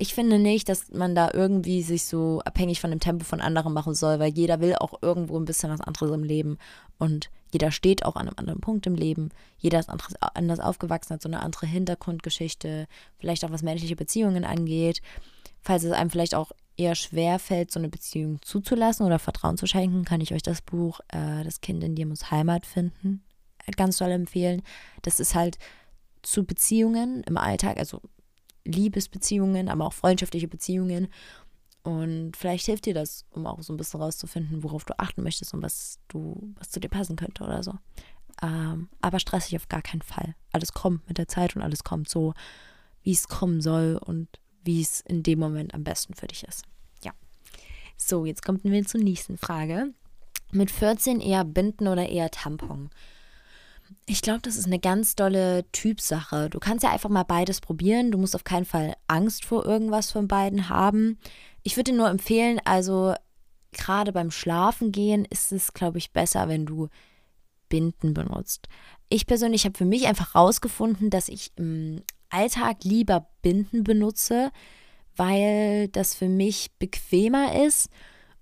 ich 0.00 0.14
finde 0.14 0.38
nicht, 0.38 0.68
dass 0.68 0.90
man 0.92 1.16
da 1.16 1.30
irgendwie 1.34 1.82
sich 1.82 2.04
so 2.04 2.40
abhängig 2.44 2.80
von 2.80 2.90
dem 2.90 3.00
Tempo 3.00 3.24
von 3.24 3.40
anderen 3.40 3.72
machen 3.72 3.94
soll, 3.94 4.20
weil 4.20 4.32
jeder 4.32 4.60
will 4.60 4.76
auch 4.76 5.02
irgendwo 5.02 5.36
ein 5.36 5.44
bisschen 5.44 5.70
was 5.70 5.80
anderes 5.80 6.12
im 6.12 6.22
Leben. 6.22 6.56
Und 6.98 7.30
jeder 7.52 7.72
steht 7.72 8.04
auch 8.04 8.14
an 8.14 8.28
einem 8.28 8.38
anderen 8.38 8.60
Punkt 8.60 8.86
im 8.86 8.94
Leben. 8.94 9.30
Jeder 9.58 9.80
ist 9.80 9.88
anderes, 9.88 10.14
anders 10.20 10.60
aufgewachsen, 10.60 11.14
hat 11.14 11.22
so 11.22 11.28
eine 11.28 11.40
andere 11.40 11.66
Hintergrundgeschichte, 11.66 12.86
vielleicht 13.18 13.44
auch 13.44 13.50
was 13.50 13.62
menschliche 13.62 13.96
Beziehungen 13.96 14.44
angeht. 14.44 15.02
Falls 15.62 15.82
es 15.82 15.90
einem 15.90 16.10
vielleicht 16.10 16.36
auch 16.36 16.52
eher 16.78 16.94
schwer 16.94 17.38
fällt, 17.38 17.70
so 17.70 17.78
eine 17.78 17.88
Beziehung 17.88 18.40
zuzulassen 18.40 19.04
oder 19.04 19.18
Vertrauen 19.18 19.58
zu 19.58 19.66
schenken, 19.66 20.04
kann 20.04 20.20
ich 20.20 20.32
euch 20.32 20.42
das 20.42 20.62
Buch 20.62 21.00
äh, 21.08 21.44
Das 21.44 21.60
Kind 21.60 21.84
in 21.84 21.94
dir 21.94 22.06
muss 22.06 22.30
Heimat 22.30 22.64
finden 22.64 23.22
ganz 23.76 23.98
doll 23.98 24.10
empfehlen. 24.10 24.62
Das 25.02 25.20
ist 25.20 25.34
halt 25.34 25.58
zu 26.22 26.44
Beziehungen 26.44 27.22
im 27.24 27.36
Alltag, 27.36 27.78
also 27.78 28.00
Liebesbeziehungen, 28.64 29.68
aber 29.68 29.86
auch 29.86 29.92
freundschaftliche 29.92 30.48
Beziehungen. 30.48 31.08
Und 31.82 32.36
vielleicht 32.36 32.66
hilft 32.66 32.86
dir 32.86 32.94
das, 32.94 33.24
um 33.30 33.46
auch 33.46 33.62
so 33.62 33.72
ein 33.72 33.76
bisschen 33.76 34.00
rauszufinden, 34.00 34.62
worauf 34.62 34.84
du 34.84 34.98
achten 34.98 35.22
möchtest 35.22 35.54
und 35.54 35.62
was 35.62 36.00
du, 36.08 36.54
was 36.58 36.70
zu 36.70 36.80
dir 36.80 36.88
passen 36.88 37.16
könnte 37.16 37.44
oder 37.44 37.62
so. 37.62 37.74
Ähm, 38.42 38.88
aber 39.00 39.20
stress 39.20 39.46
dich 39.46 39.56
auf 39.56 39.68
gar 39.68 39.82
keinen 39.82 40.02
Fall. 40.02 40.34
Alles 40.52 40.72
kommt 40.72 41.06
mit 41.08 41.18
der 41.18 41.28
Zeit 41.28 41.56
und 41.56 41.62
alles 41.62 41.84
kommt 41.84 42.08
so, 42.08 42.34
wie 43.02 43.12
es 43.12 43.28
kommen 43.28 43.60
soll 43.60 43.98
und 44.04 44.28
wie 44.68 44.82
es 44.82 45.00
in 45.00 45.22
dem 45.22 45.38
Moment 45.38 45.72
am 45.72 45.82
besten 45.82 46.12
für 46.12 46.26
dich 46.26 46.44
ist. 46.44 46.62
Ja. 47.02 47.12
So, 47.96 48.26
jetzt 48.26 48.44
kommen 48.44 48.60
wir 48.62 48.84
zur 48.84 49.00
nächsten 49.00 49.38
Frage. 49.38 49.94
Mit 50.52 50.70
14 50.70 51.22
eher 51.22 51.46
Binden 51.46 51.88
oder 51.88 52.06
eher 52.10 52.30
Tampon? 52.30 52.90
Ich 54.04 54.20
glaube, 54.20 54.40
das 54.42 54.56
ist 54.56 54.66
eine 54.66 54.78
ganz 54.78 55.16
dolle 55.16 55.64
Typsache. 55.72 56.50
Du 56.50 56.58
kannst 56.58 56.84
ja 56.84 56.92
einfach 56.92 57.08
mal 57.08 57.22
beides 57.22 57.62
probieren. 57.62 58.12
Du 58.12 58.18
musst 58.18 58.34
auf 58.34 58.44
keinen 58.44 58.66
Fall 58.66 58.94
Angst 59.06 59.46
vor 59.46 59.64
irgendwas 59.64 60.12
von 60.12 60.28
beiden 60.28 60.68
haben. 60.68 61.18
Ich 61.62 61.78
würde 61.78 61.92
dir 61.92 61.96
nur 61.96 62.10
empfehlen, 62.10 62.60
also 62.66 63.14
gerade 63.72 64.12
beim 64.12 64.30
Schlafengehen 64.30 65.24
ist 65.24 65.50
es, 65.50 65.72
glaube 65.72 65.96
ich, 65.96 66.12
besser, 66.12 66.46
wenn 66.48 66.66
du 66.66 66.88
Binden 67.70 68.12
benutzt. 68.12 68.68
Ich 69.08 69.26
persönlich 69.26 69.64
habe 69.64 69.78
für 69.78 69.86
mich 69.86 70.06
einfach 70.06 70.34
rausgefunden, 70.34 71.08
dass 71.08 71.30
ich 71.30 71.52
im 71.56 72.02
Alltag 72.30 72.84
lieber 72.84 73.28
Binden 73.42 73.84
benutze, 73.84 74.50
weil 75.16 75.88
das 75.88 76.14
für 76.14 76.28
mich 76.28 76.70
bequemer 76.78 77.64
ist 77.64 77.90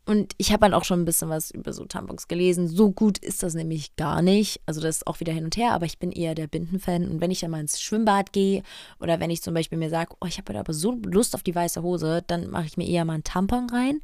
und 0.08 0.34
ich 0.38 0.52
habe 0.52 0.64
halt 0.64 0.74
auch 0.74 0.84
schon 0.84 1.00
ein 1.00 1.04
bisschen 1.04 1.28
was 1.28 1.50
über 1.50 1.72
so 1.72 1.84
Tampons 1.84 2.28
gelesen. 2.28 2.68
So 2.68 2.92
gut 2.92 3.18
ist 3.18 3.42
das 3.42 3.54
nämlich 3.54 3.96
gar 3.96 4.22
nicht. 4.22 4.60
Also 4.64 4.80
das 4.80 4.98
ist 4.98 5.06
auch 5.08 5.18
wieder 5.18 5.32
hin 5.32 5.44
und 5.44 5.56
her, 5.56 5.72
aber 5.72 5.84
ich 5.84 5.98
bin 5.98 6.12
eher 6.12 6.36
der 6.36 6.46
Bindenfan. 6.46 7.08
Und 7.08 7.20
wenn 7.20 7.32
ich 7.32 7.40
dann 7.40 7.50
mal 7.50 7.60
ins 7.60 7.82
Schwimmbad 7.82 8.32
gehe 8.32 8.62
oder 9.00 9.18
wenn 9.18 9.30
ich 9.30 9.42
zum 9.42 9.52
Beispiel 9.52 9.78
mir 9.78 9.90
sage, 9.90 10.14
oh, 10.20 10.26
ich 10.26 10.38
habe 10.38 10.56
aber 10.56 10.72
so 10.72 10.92
Lust 11.04 11.34
auf 11.34 11.42
die 11.42 11.56
weiße 11.56 11.82
Hose, 11.82 12.22
dann 12.24 12.48
mache 12.50 12.66
ich 12.66 12.76
mir 12.76 12.86
eher 12.86 13.04
mal 13.04 13.14
einen 13.14 13.24
Tampon 13.24 13.68
rein. 13.68 14.00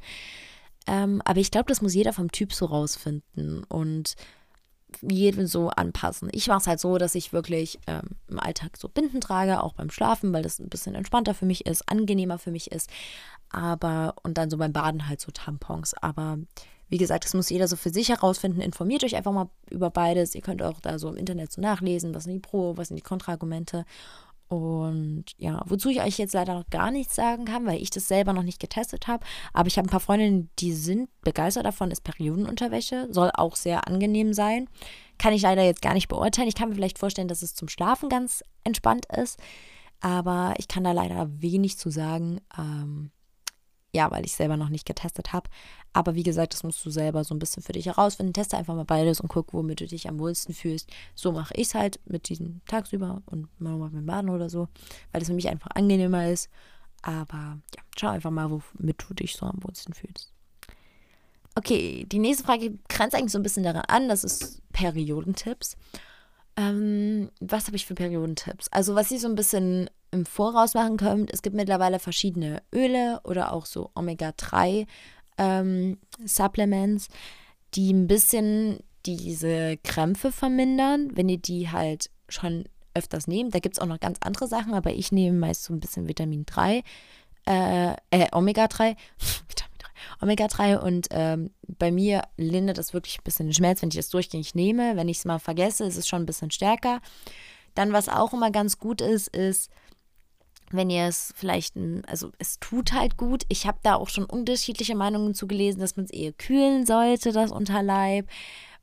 Ähm, 0.87 1.21
aber 1.23 1.39
ich 1.39 1.51
glaube, 1.51 1.69
das 1.69 1.81
muss 1.81 1.93
jeder 1.93 2.11
vom 2.11 2.29
Typ 2.33 2.51
so 2.51 2.65
rausfinden. 2.65 3.63
Und 3.63 4.15
jedem 5.01 5.47
so 5.47 5.69
anpassen. 5.69 6.29
Ich 6.31 6.47
mache 6.47 6.59
es 6.59 6.67
halt 6.67 6.79
so, 6.79 6.97
dass 6.97 7.15
ich 7.15 7.33
wirklich 7.33 7.79
ähm, 7.87 8.09
im 8.27 8.39
Alltag 8.39 8.77
so 8.77 8.87
Binden 8.87 9.21
trage, 9.21 9.63
auch 9.63 9.73
beim 9.73 9.89
Schlafen, 9.89 10.33
weil 10.33 10.43
das 10.43 10.59
ein 10.59 10.69
bisschen 10.69 10.95
entspannter 10.95 11.33
für 11.33 11.45
mich 11.45 11.65
ist, 11.65 11.89
angenehmer 11.89 12.37
für 12.37 12.51
mich 12.51 12.71
ist. 12.71 12.89
Aber, 13.49 14.15
und 14.23 14.37
dann 14.37 14.49
so 14.49 14.57
beim 14.57 14.73
Baden 14.73 15.07
halt 15.07 15.21
so 15.21 15.31
Tampons. 15.31 15.93
Aber 15.95 16.39
wie 16.89 16.97
gesagt, 16.97 17.25
das 17.25 17.33
muss 17.33 17.49
jeder 17.49 17.67
so 17.67 17.75
für 17.75 17.89
sich 17.89 18.09
herausfinden. 18.09 18.61
Informiert 18.61 19.03
euch 19.03 19.15
einfach 19.15 19.31
mal 19.31 19.49
über 19.69 19.89
beides. 19.89 20.35
Ihr 20.35 20.41
könnt 20.41 20.61
auch 20.61 20.79
da 20.79 20.99
so 20.99 21.09
im 21.09 21.15
Internet 21.15 21.51
so 21.51 21.61
nachlesen, 21.61 22.13
was 22.13 22.25
sind 22.25 22.33
die 22.33 22.39
Pro, 22.39 22.77
was 22.77 22.89
sind 22.89 22.97
die 22.97 23.03
Kontraargumente. 23.03 23.85
Und 24.53 25.25
ja, 25.37 25.61
wozu 25.65 25.89
ich 25.89 26.01
euch 26.01 26.17
jetzt 26.17 26.33
leider 26.33 26.53
noch 26.53 26.69
gar 26.69 26.91
nichts 26.91 27.15
sagen 27.15 27.45
kann, 27.45 27.65
weil 27.65 27.81
ich 27.81 27.89
das 27.89 28.07
selber 28.07 28.33
noch 28.33 28.43
nicht 28.43 28.59
getestet 28.59 29.07
habe. 29.07 29.25
Aber 29.53 29.67
ich 29.67 29.77
habe 29.77 29.87
ein 29.87 29.91
paar 29.91 29.99
Freundinnen, 29.99 30.49
die 30.59 30.73
sind 30.73 31.09
begeistert 31.21 31.65
davon, 31.65 31.91
ist 31.91 32.03
Periodenunterwäsche. 32.03 33.07
Soll 33.11 33.31
auch 33.33 33.55
sehr 33.55 33.87
angenehm 33.87 34.33
sein. 34.33 34.69
Kann 35.17 35.33
ich 35.33 35.41
leider 35.41 35.63
jetzt 35.63 35.81
gar 35.81 35.93
nicht 35.93 36.07
beurteilen. 36.07 36.47
Ich 36.47 36.55
kann 36.55 36.69
mir 36.69 36.75
vielleicht 36.75 36.99
vorstellen, 36.99 37.27
dass 37.27 37.41
es 37.41 37.55
zum 37.55 37.67
Schlafen 37.67 38.09
ganz 38.09 38.43
entspannt 38.63 39.05
ist. 39.05 39.39
Aber 39.99 40.53
ich 40.57 40.67
kann 40.67 40.83
da 40.83 40.91
leider 40.91 41.29
wenig 41.41 41.77
zu 41.77 41.89
sagen. 41.89 42.41
Ähm, 42.57 43.11
ja, 43.95 44.09
weil 44.11 44.25
ich 44.25 44.33
selber 44.33 44.57
noch 44.57 44.69
nicht 44.69 44.85
getestet 44.85 45.33
habe. 45.33 45.49
Aber 45.93 46.15
wie 46.15 46.23
gesagt, 46.23 46.53
das 46.53 46.63
musst 46.63 46.83
du 46.85 46.89
selber 46.89 47.23
so 47.23 47.35
ein 47.35 47.39
bisschen 47.39 47.61
für 47.61 47.71
dich 47.71 47.85
herausfinden. 47.85 48.33
Teste 48.33 48.57
einfach 48.57 48.75
mal 48.75 48.83
beides 48.83 49.21
und 49.21 49.27
guck, 49.27 49.53
womit 49.53 49.79
du 49.79 49.87
dich 49.87 50.09
am 50.09 50.19
wohlsten 50.19 50.53
fühlst. 50.53 50.89
So 51.13 51.31
mache 51.31 51.53
ich 51.55 51.67
es 51.67 51.75
halt 51.75 51.99
mit 52.05 52.29
diesem 52.29 52.61
tagsüber 52.65 53.21
und 53.27 53.47
mal 53.61 53.77
mit 53.77 53.93
dem 53.93 54.05
Baden 54.07 54.29
oder 54.29 54.49
so, 54.49 54.67
weil 55.11 55.21
es 55.21 55.27
für 55.27 55.35
mich 55.35 55.49
einfach 55.49 55.69
angenehmer 55.75 56.29
ist. 56.29 56.49
Aber 57.03 57.59
ja, 57.75 57.83
schau 57.97 58.07
einfach 58.07 58.31
mal, 58.31 58.49
womit 58.49 59.05
du 59.07 59.13
dich 59.13 59.35
so 59.35 59.45
am 59.45 59.63
wohlsten 59.63 59.93
fühlst. 59.93 60.33
Okay, 61.55 62.05
die 62.11 62.19
nächste 62.19 62.43
Frage 62.43 62.79
grenzt 62.89 63.15
eigentlich 63.15 63.31
so 63.31 63.37
ein 63.37 63.43
bisschen 63.43 63.63
daran 63.63 63.83
an. 63.87 64.09
Das 64.09 64.23
ist 64.23 64.61
Periodentipps. 64.71 65.77
Ähm, 66.55 67.29
was 67.39 67.67
habe 67.67 67.75
ich 67.75 67.85
für 67.85 67.93
Periodentipps? 67.93 68.69
Also, 68.69 68.95
was 68.95 69.11
ich 69.11 69.21
so 69.21 69.27
ein 69.27 69.35
bisschen 69.35 69.89
im 70.11 70.25
Voraus 70.25 70.73
machen 70.73 70.97
könnt, 70.97 71.31
es 71.31 71.41
gibt 71.41 71.55
mittlerweile 71.55 71.99
verschiedene 71.99 72.61
Öle 72.73 73.19
oder 73.23 73.53
auch 73.53 73.65
so 73.65 73.91
Omega-3 73.95 74.87
ähm, 75.37 75.97
Supplements, 76.23 77.07
die 77.75 77.91
ein 77.91 78.07
bisschen 78.07 78.79
diese 79.05 79.77
Krämpfe 79.77 80.31
vermindern, 80.31 81.09
wenn 81.13 81.29
ihr 81.29 81.37
die 81.37 81.69
halt 81.69 82.09
schon 82.29 82.65
öfters 82.93 83.27
nehmt. 83.27 83.53
Da 83.53 83.59
gibt 83.59 83.75
es 83.75 83.81
auch 83.81 83.87
noch 83.87 83.99
ganz 83.99 84.19
andere 84.21 84.47
Sachen, 84.47 84.73
aber 84.73 84.91
ich 84.91 85.11
nehme 85.11 85.37
meist 85.37 85.63
so 85.63 85.73
ein 85.73 85.79
bisschen 85.79 86.07
Vitamin 86.07 86.45
3, 86.45 86.83
äh, 87.47 87.93
äh 88.11 88.27
Omega-3, 88.31 88.95
Omega-3 90.21 90.77
und 90.77 91.07
ähm, 91.11 91.51
bei 91.67 91.91
mir 91.91 92.23
lindert 92.37 92.77
das 92.77 92.93
wirklich 92.93 93.19
ein 93.19 93.23
bisschen 93.23 93.47
den 93.47 93.53
Schmerz, 93.53 93.81
wenn 93.81 93.89
ich 93.89 93.95
das 93.95 94.09
durchgängig 94.09 94.55
nehme. 94.55 94.95
Wenn 94.95 95.09
ich 95.09 95.17
es 95.17 95.25
mal 95.25 95.39
vergesse, 95.39 95.85
ist 95.85 95.97
es 95.97 96.07
schon 96.07 96.23
ein 96.23 96.27
bisschen 96.27 96.51
stärker. 96.51 97.01
Dann, 97.75 97.91
was 97.91 98.09
auch 98.09 98.33
immer 98.33 98.51
ganz 98.51 98.77
gut 98.77 99.01
ist, 99.01 99.27
ist, 99.35 99.71
wenn 100.71 100.89
ihr 100.89 101.05
es 101.05 101.33
vielleicht, 101.35 101.75
also 102.07 102.31
es 102.39 102.59
tut 102.59 102.93
halt 102.93 103.17
gut. 103.17 103.43
Ich 103.49 103.67
habe 103.67 103.79
da 103.83 103.95
auch 103.95 104.09
schon 104.09 104.25
unterschiedliche 104.25 104.95
Meinungen 104.95 105.33
zu 105.33 105.47
gelesen, 105.47 105.79
dass 105.79 105.95
man 105.95 106.05
es 106.05 106.11
eher 106.11 106.33
kühlen 106.33 106.85
sollte, 106.85 107.31
das 107.31 107.51
Unterleib, 107.51 108.27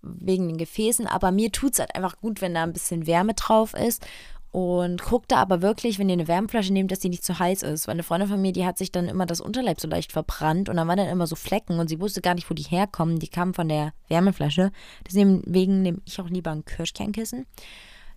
wegen 0.02 0.48
den 0.48 0.58
Gefäßen. 0.58 1.06
Aber 1.06 1.30
mir 1.30 1.52
tut 1.52 1.74
es 1.74 1.78
halt 1.78 1.94
einfach 1.94 2.20
gut, 2.20 2.40
wenn 2.40 2.54
da 2.54 2.62
ein 2.62 2.72
bisschen 2.72 3.06
Wärme 3.06 3.34
drauf 3.34 3.74
ist. 3.74 4.06
Und 4.52 5.04
guckt 5.04 5.30
da 5.30 5.36
aber 5.36 5.62
wirklich, 5.62 6.00
wenn 6.00 6.08
ihr 6.08 6.14
eine 6.14 6.26
Wärmflasche 6.26 6.72
nehmt, 6.72 6.90
dass 6.90 6.98
die 6.98 7.08
nicht 7.08 7.24
zu 7.24 7.38
heiß 7.38 7.62
ist. 7.62 7.86
Weil 7.86 7.92
eine 7.92 8.02
Freundin 8.02 8.28
von 8.28 8.42
mir, 8.42 8.52
die 8.52 8.66
hat 8.66 8.78
sich 8.78 8.90
dann 8.90 9.08
immer 9.08 9.24
das 9.24 9.40
Unterleib 9.40 9.80
so 9.80 9.86
leicht 9.86 10.10
verbrannt 10.10 10.68
und 10.68 10.76
dann 10.76 10.88
waren 10.88 10.96
dann 10.96 11.08
immer 11.08 11.28
so 11.28 11.36
Flecken 11.36 11.78
und 11.78 11.88
sie 11.88 12.00
wusste 12.00 12.20
gar 12.20 12.34
nicht, 12.34 12.50
wo 12.50 12.54
die 12.54 12.64
herkommen. 12.64 13.20
Die 13.20 13.28
kamen 13.28 13.54
von 13.54 13.68
der 13.68 13.92
Wärmeflasche. 14.08 14.72
Deswegen 15.06 15.42
nehme 15.82 16.00
ich 16.04 16.20
auch 16.20 16.28
lieber 16.28 16.50
ein 16.50 16.64
Kirschkernkissen. 16.64 17.46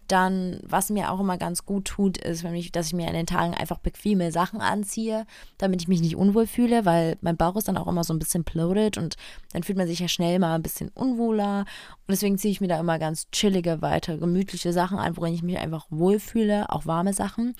Dann, 0.07 0.59
was 0.63 0.89
mir 0.89 1.11
auch 1.11 1.19
immer 1.19 1.37
ganz 1.37 1.65
gut 1.65 1.85
tut, 1.85 2.17
ist, 2.17 2.43
ich, 2.43 2.71
dass 2.71 2.87
ich 2.87 2.93
mir 2.93 3.07
an 3.07 3.13
den 3.13 3.25
Tagen 3.25 3.53
einfach 3.53 3.79
bequeme 3.79 4.31
Sachen 4.31 4.61
anziehe, 4.61 5.25
damit 5.57 5.81
ich 5.81 5.87
mich 5.87 6.01
nicht 6.01 6.15
unwohl 6.15 6.47
fühle, 6.47 6.85
weil 6.85 7.17
mein 7.21 7.37
Bauch 7.37 7.55
ist 7.55 7.67
dann 7.67 7.77
auch 7.77 7.87
immer 7.87 8.03
so 8.03 8.13
ein 8.13 8.19
bisschen 8.19 8.43
bloated 8.43 8.97
und 8.97 9.15
dann 9.53 9.63
fühlt 9.63 9.77
man 9.77 9.87
sich 9.87 9.99
ja 9.99 10.07
schnell 10.07 10.39
mal 10.39 10.55
ein 10.55 10.63
bisschen 10.63 10.89
unwohler. 10.93 11.59
Und 11.59 12.09
deswegen 12.09 12.37
ziehe 12.37 12.51
ich 12.51 12.61
mir 12.61 12.67
da 12.67 12.79
immer 12.79 12.99
ganz 12.99 13.29
chillige, 13.31 13.81
weiter 13.81 14.17
gemütliche 14.17 14.73
Sachen 14.73 14.97
an, 14.97 15.17
worin 15.17 15.33
ich 15.33 15.43
mich 15.43 15.57
einfach 15.57 15.85
wohlfühle, 15.89 16.69
auch 16.69 16.85
warme 16.85 17.13
Sachen. 17.13 17.55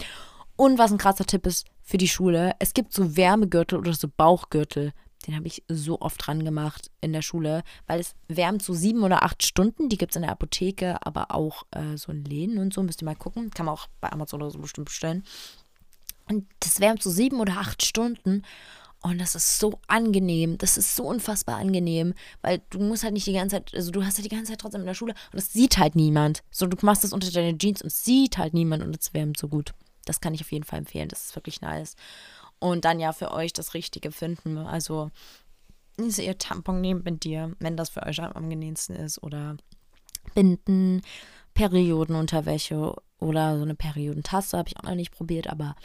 Und 0.55 0.77
was 0.77 0.91
ein 0.91 0.97
krasser 0.97 1.25
Tipp 1.25 1.45
ist 1.47 1.65
für 1.81 1.97
die 1.97 2.07
Schule, 2.07 2.53
es 2.59 2.73
gibt 2.73 2.93
so 2.93 3.17
Wärmegürtel 3.17 3.77
oder 3.79 3.93
so 3.93 4.07
Bauchgürtel. 4.15 4.93
Den 5.25 5.35
habe 5.35 5.47
ich 5.47 5.63
so 5.67 6.01
oft 6.01 6.25
dran 6.25 6.43
gemacht 6.43 6.91
in 7.01 7.13
der 7.13 7.21
Schule, 7.21 7.63
weil 7.87 7.99
es 7.99 8.15
wärmt 8.27 8.61
so 8.61 8.73
sieben 8.73 9.03
oder 9.03 9.23
acht 9.23 9.43
Stunden. 9.43 9.89
Die 9.89 9.97
gibt 9.97 10.11
es 10.11 10.15
in 10.15 10.23
der 10.23 10.31
Apotheke, 10.31 11.05
aber 11.05 11.31
auch 11.31 11.63
äh, 11.71 11.97
so 11.97 12.11
in 12.11 12.25
Läden 12.25 12.57
und 12.57 12.73
so. 12.73 12.83
Müsst 12.83 13.01
ihr 13.01 13.05
mal 13.05 13.15
gucken. 13.15 13.49
Kann 13.51 13.65
man 13.65 13.75
auch 13.75 13.87
bei 14.01 14.11
Amazon 14.11 14.41
oder 14.41 14.51
so 14.51 14.59
bestimmt 14.59 14.85
bestellen. 14.85 15.23
Und 16.29 16.45
das 16.59 16.79
wärmt 16.79 17.03
so 17.03 17.09
sieben 17.09 17.39
oder 17.39 17.57
acht 17.57 17.83
Stunden. 17.83 18.43
Und 19.01 19.19
das 19.19 19.35
ist 19.35 19.59
so 19.59 19.79
angenehm. 19.87 20.57
Das 20.57 20.77
ist 20.77 20.95
so 20.95 21.03
unfassbar 21.03 21.57
angenehm, 21.57 22.13
weil 22.41 22.61
du 22.69 22.79
musst 22.79 23.03
halt 23.03 23.13
nicht 23.13 23.27
die 23.27 23.33
ganze 23.33 23.57
Zeit, 23.57 23.73
also 23.75 23.91
du 23.91 24.05
hast 24.05 24.17
halt 24.17 24.25
die 24.25 24.33
ganze 24.33 24.51
Zeit 24.51 24.61
trotzdem 24.61 24.81
in 24.81 24.87
der 24.87 24.93
Schule 24.93 25.13
und 25.33 25.39
es 25.39 25.51
sieht 25.51 25.77
halt 25.77 25.95
niemand. 25.95 26.41
So, 26.51 26.67
du 26.67 26.77
machst 26.85 27.03
das 27.03 27.11
unter 27.11 27.29
deine 27.29 27.57
Jeans 27.57 27.81
und 27.81 27.87
es 27.87 28.05
sieht 28.05 28.37
halt 28.37 28.53
niemand 28.53 28.81
und 28.81 28.97
es 28.97 29.13
wärmt 29.13 29.37
so 29.37 29.49
gut. 29.49 29.73
Das 30.05 30.21
kann 30.21 30.33
ich 30.33 30.39
auf 30.39 30.53
jeden 30.53 30.63
Fall 30.63 30.79
empfehlen. 30.79 31.09
Das 31.09 31.25
ist 31.25 31.35
wirklich 31.35 31.59
nice. 31.59 31.97
Und 32.63 32.85
dann 32.85 33.01
ja 33.01 33.11
für 33.11 33.31
euch 33.31 33.51
das 33.51 33.73
Richtige 33.73 34.13
finden. 34.13 34.57
Also 34.57 35.11
ihr 35.97 36.37
Tampon 36.37 36.79
nehmt 36.79 37.03
mit 37.03 37.25
dir, 37.25 37.53
wenn 37.59 37.75
das 37.75 37.89
für 37.89 38.03
euch 38.03 38.21
am 38.21 38.31
angenehmsten 38.31 38.95
ist 38.95 39.21
oder 39.21 39.57
Binden, 40.33 41.01
Periodenunterwäsche 41.55 42.95
oder 43.19 43.57
so 43.57 43.63
eine 43.63 43.75
Periodentasse 43.75 44.57
habe 44.57 44.69
ich 44.69 44.77
auch 44.77 44.83
noch 44.83 44.95
nicht 44.95 45.11
probiert, 45.11 45.47
aber 45.47 45.75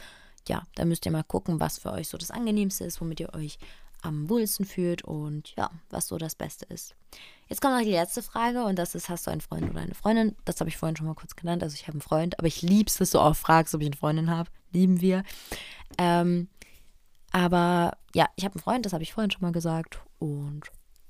ja, 0.47 0.63
da 0.77 0.85
müsst 0.85 1.05
ihr 1.05 1.11
mal 1.11 1.25
gucken, 1.25 1.59
was 1.59 1.79
für 1.79 1.91
euch 1.91 2.07
so 2.07 2.17
das 2.17 2.31
angenehmste 2.31 2.85
ist, 2.85 3.01
womit 3.01 3.19
ihr 3.19 3.35
euch 3.35 3.59
am 4.03 4.31
wohlsten 4.31 4.65
fühlt 4.65 5.03
und 5.03 5.57
ja, 5.57 5.73
was 5.91 6.07
so 6.07 6.17
das 6.17 6.37
Beste 6.37 6.65
ist. 6.67 6.95
Jetzt 7.49 7.61
kommt 7.61 7.75
noch 7.75 7.83
die 7.83 7.91
letzte 7.91 8.23
Frage 8.23 8.63
und 8.63 8.79
das 8.79 8.95
ist, 8.95 9.09
hast 9.09 9.27
du 9.27 9.33
einen 9.33 9.41
Freund 9.41 9.69
oder 9.69 9.81
eine 9.81 9.95
Freundin? 9.95 10.37
Das 10.45 10.61
habe 10.61 10.71
ich 10.71 10.77
vorhin 10.77 10.97
schon 10.97 11.07
mal 11.07 11.17
kurz 11.17 11.35
genannt. 11.35 11.65
Also 11.65 11.75
ich 11.75 11.83
habe 11.83 11.95
einen 11.95 12.03
Freund, 12.03 12.39
aber 12.39 12.47
ich 12.47 12.63
liebe 12.63 12.89
es, 12.89 12.99
dass 12.99 13.11
du 13.11 13.19
auch 13.19 13.35
fragst, 13.35 13.75
ob 13.75 13.81
ich 13.81 13.89
eine 13.89 13.97
Freundin 13.97 14.31
habe. 14.31 14.49
Lieben 14.71 15.01
wir. 15.01 15.25
Ähm, 15.99 16.49
aber 17.33 17.97
ja, 18.15 18.27
ich 18.37 18.45
habe 18.45 18.55
einen 18.55 18.63
Freund, 18.63 18.87
das 18.87 18.93
habe 18.93 19.03
ich 19.03 19.13
vorhin 19.13 19.31
schon 19.31 19.43
mal 19.43 19.53
gesagt. 19.53 20.01
Und 20.19 20.63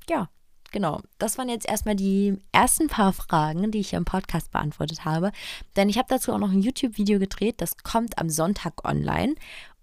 ja, 0.08 0.28
genau. 0.72 1.00
Das 1.18 1.38
waren 1.38 1.48
jetzt 1.48 1.68
erstmal 1.68 1.96
die 1.96 2.38
ersten 2.52 2.88
paar 2.88 3.12
Fragen, 3.12 3.70
die 3.70 3.80
ich 3.80 3.92
im 3.92 4.04
Podcast 4.04 4.50
beantwortet 4.50 5.04
habe. 5.04 5.32
Denn 5.76 5.88
ich 5.88 5.98
habe 5.98 6.08
dazu 6.08 6.32
auch 6.32 6.38
noch 6.38 6.50
ein 6.50 6.62
YouTube-Video 6.62 7.18
gedreht. 7.18 7.60
Das 7.60 7.76
kommt 7.78 8.18
am 8.18 8.30
Sonntag 8.30 8.84
online 8.84 9.34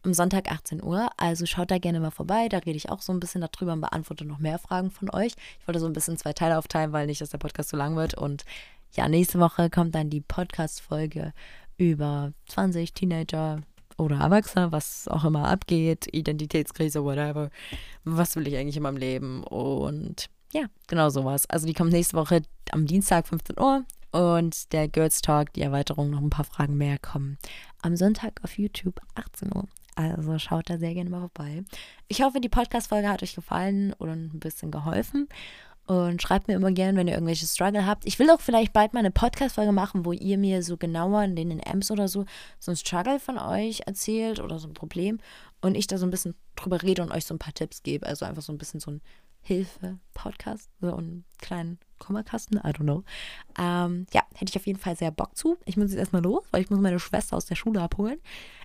am 0.06 0.14
Sonntag 0.14 0.52
18 0.52 0.84
Uhr. 0.84 1.10
Also 1.18 1.46
schaut 1.46 1.72
da 1.72 1.80
gerne 1.80 2.00
mal 2.00 2.12
vorbei. 2.12 2.48
Da 2.48 2.60
rede 2.60 2.78
ich 2.78 2.90
auch 2.90 3.02
so 3.02 3.12
ein 3.12 3.20
bisschen 3.20 3.42
darüber 3.42 3.74
und 3.74 3.82
beantworte 3.82 4.24
noch 4.24 4.40
mehr 4.40 4.60
Fragen 4.60 4.92
von 4.92 5.10
euch. 5.10 5.34
Ich 5.60 5.68
wollte 5.68 5.80
so 5.80 5.88
ein 5.88 5.94
bisschen 5.94 6.18
zwei 6.18 6.34
Teile 6.34 6.58
aufteilen, 6.58 6.94
weil 6.94 7.08
nicht, 7.08 7.22
dass 7.22 7.32
der 7.32 7.40
Podcast 7.40 7.70
zu 7.70 7.76
lang 7.76 7.96
wird. 7.96 8.14
Und 8.14 8.46
ja, 8.94 9.10
nächste 9.10 9.40
Woche 9.40 9.70
kommt 9.70 9.96
dann 9.96 10.10
die 10.10 10.22
Podcast-Folge 10.22 11.34
über 11.78 12.32
20 12.48 12.94
Teenager 12.94 13.62
oder 13.98 14.18
Erwachsene, 14.18 14.72
was 14.72 15.08
auch 15.08 15.24
immer 15.24 15.48
abgeht, 15.48 16.08
Identitätskrise, 16.12 17.04
whatever. 17.04 17.50
Was 18.04 18.36
will 18.36 18.48
ich 18.48 18.58
eigentlich 18.58 18.78
in 18.78 18.84
meinem 18.84 18.98
Leben? 18.98 19.44
Und 19.44 20.30
ja, 20.54 20.66
genau 20.88 21.10
sowas. 21.10 21.50
Also 21.50 21.68
die 21.68 21.74
kommt 21.74 21.92
nächste 21.92 22.18
Woche 22.18 22.42
am 22.72 22.86
Dienstag 22.86 23.28
15 23.28 23.60
Uhr 23.60 23.86
und 24.12 24.72
der 24.74 24.88
Girls 24.88 25.22
Talk, 25.22 25.54
die 25.54 25.62
Erweiterung, 25.62 26.10
noch 26.10 26.22
ein 26.22 26.30
paar 26.30 26.46
Fragen 26.46 26.78
mehr 26.78 26.98
kommen 27.00 27.38
am 27.86 27.96
Sonntag 27.96 28.44
auf 28.44 28.58
YouTube 28.58 29.00
18 29.14 29.54
Uhr. 29.54 29.68
Also 29.96 30.38
schaut 30.40 30.70
da 30.70 30.78
sehr 30.78 30.94
gerne 30.94 31.10
mal 31.10 31.20
vorbei. 31.20 31.64
Ich 32.08 32.22
hoffe, 32.22 32.42
die 32.42 32.50
Podcast-Folge 32.50 33.08
hat 33.08 33.24
euch 33.24 33.36
gefallen 33.36 33.94
und 33.94 34.10
ein 34.10 34.40
bisschen 34.40 34.72
geholfen. 34.72 35.30
Und 35.88 36.22
schreibt 36.22 36.48
mir 36.48 36.56
immer 36.56 36.72
gerne, 36.72 36.98
wenn 36.98 37.08
ihr 37.08 37.14
irgendwelche 37.14 37.46
Struggle 37.46 37.86
habt. 37.86 38.06
Ich 38.06 38.18
will 38.18 38.30
auch 38.32 38.42
vielleicht 38.42 38.74
bald 38.74 38.94
mal 38.94 39.02
eine 39.02 39.12
Podcast-Folge 39.12 39.72
machen, 39.72 40.04
wo 40.04 40.14
ihr 40.14 40.38
mir 40.38 40.64
so 40.64 40.78
genauer 40.78 41.24
in 41.24 41.36
den 41.36 41.62
Amps 41.64 41.92
oder 41.92 42.08
so 42.08 42.26
so 42.60 42.72
ein 42.72 42.76
Struggle 42.76 43.20
von 43.20 43.38
euch 43.38 43.82
erzählt 43.86 44.40
oder 44.40 44.58
so 44.58 44.68
ein 44.68 44.74
Problem 44.74 45.20
und 45.62 45.76
ich 45.76 45.86
da 45.86 45.98
so 45.98 46.06
ein 46.06 46.12
bisschen 46.12 46.36
drüber 46.56 46.82
rede 46.82 47.04
und 47.04 47.12
euch 47.12 47.26
so 47.26 47.36
ein 47.36 47.40
paar 47.40 47.54
Tipps 47.54 47.84
gebe. 47.84 48.06
Also 48.06 48.26
einfach 48.26 48.42
so 48.42 48.52
ein 48.52 48.58
bisschen 48.58 48.80
so 48.80 48.92
ein 48.92 49.02
Hilfe-Podcast, 49.42 50.72
so 50.82 50.96
einen 50.96 51.24
kleinen 51.38 51.78
Kummerkasten, 52.00 52.58
I 52.58 52.72
don't 52.72 52.84
know. 52.84 53.04
Ähm, 53.60 54.08
ja, 54.12 54.24
hätte 54.34 54.50
ich 54.50 54.56
auf 54.56 54.66
jeden 54.66 54.80
Fall 54.80 54.96
sehr 54.96 55.12
Bock 55.12 55.38
zu. 55.38 55.58
Ich 55.66 55.78
muss 55.78 55.92
jetzt 55.92 56.00
erstmal 56.00 56.24
los, 56.24 56.44
weil 56.50 56.62
ich 56.62 56.70
muss 56.72 56.80
meine 56.80 57.00
Schwester 57.00 57.38
aus 57.38 57.46
der 57.46 57.56
Schule 57.56 57.82
abholen. 57.82 58.20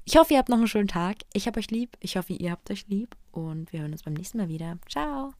Ich 0.07 0.17
hoffe, 0.17 0.33
ihr 0.33 0.39
habt 0.39 0.49
noch 0.49 0.57
einen 0.57 0.69
schönen 0.69 0.89
Tag. 0.89 1.19
Ich 1.35 1.47
habe 1.47 1.61
euch 1.61 1.71
lieb. 1.71 1.99
Ich 2.01 2.17
hoffe, 2.17 2.33
ihr 2.33 2.51
habt 2.51 2.71
euch 2.71 2.89
lieb. 2.89 3.15
Und 3.31 3.73
wir 3.73 3.81
hören 3.81 3.93
uns 3.93 4.05
beim 4.05 4.15
nächsten 4.15 4.39
Mal 4.39 4.49
wieder. 4.49 4.79
Ciao. 4.89 5.40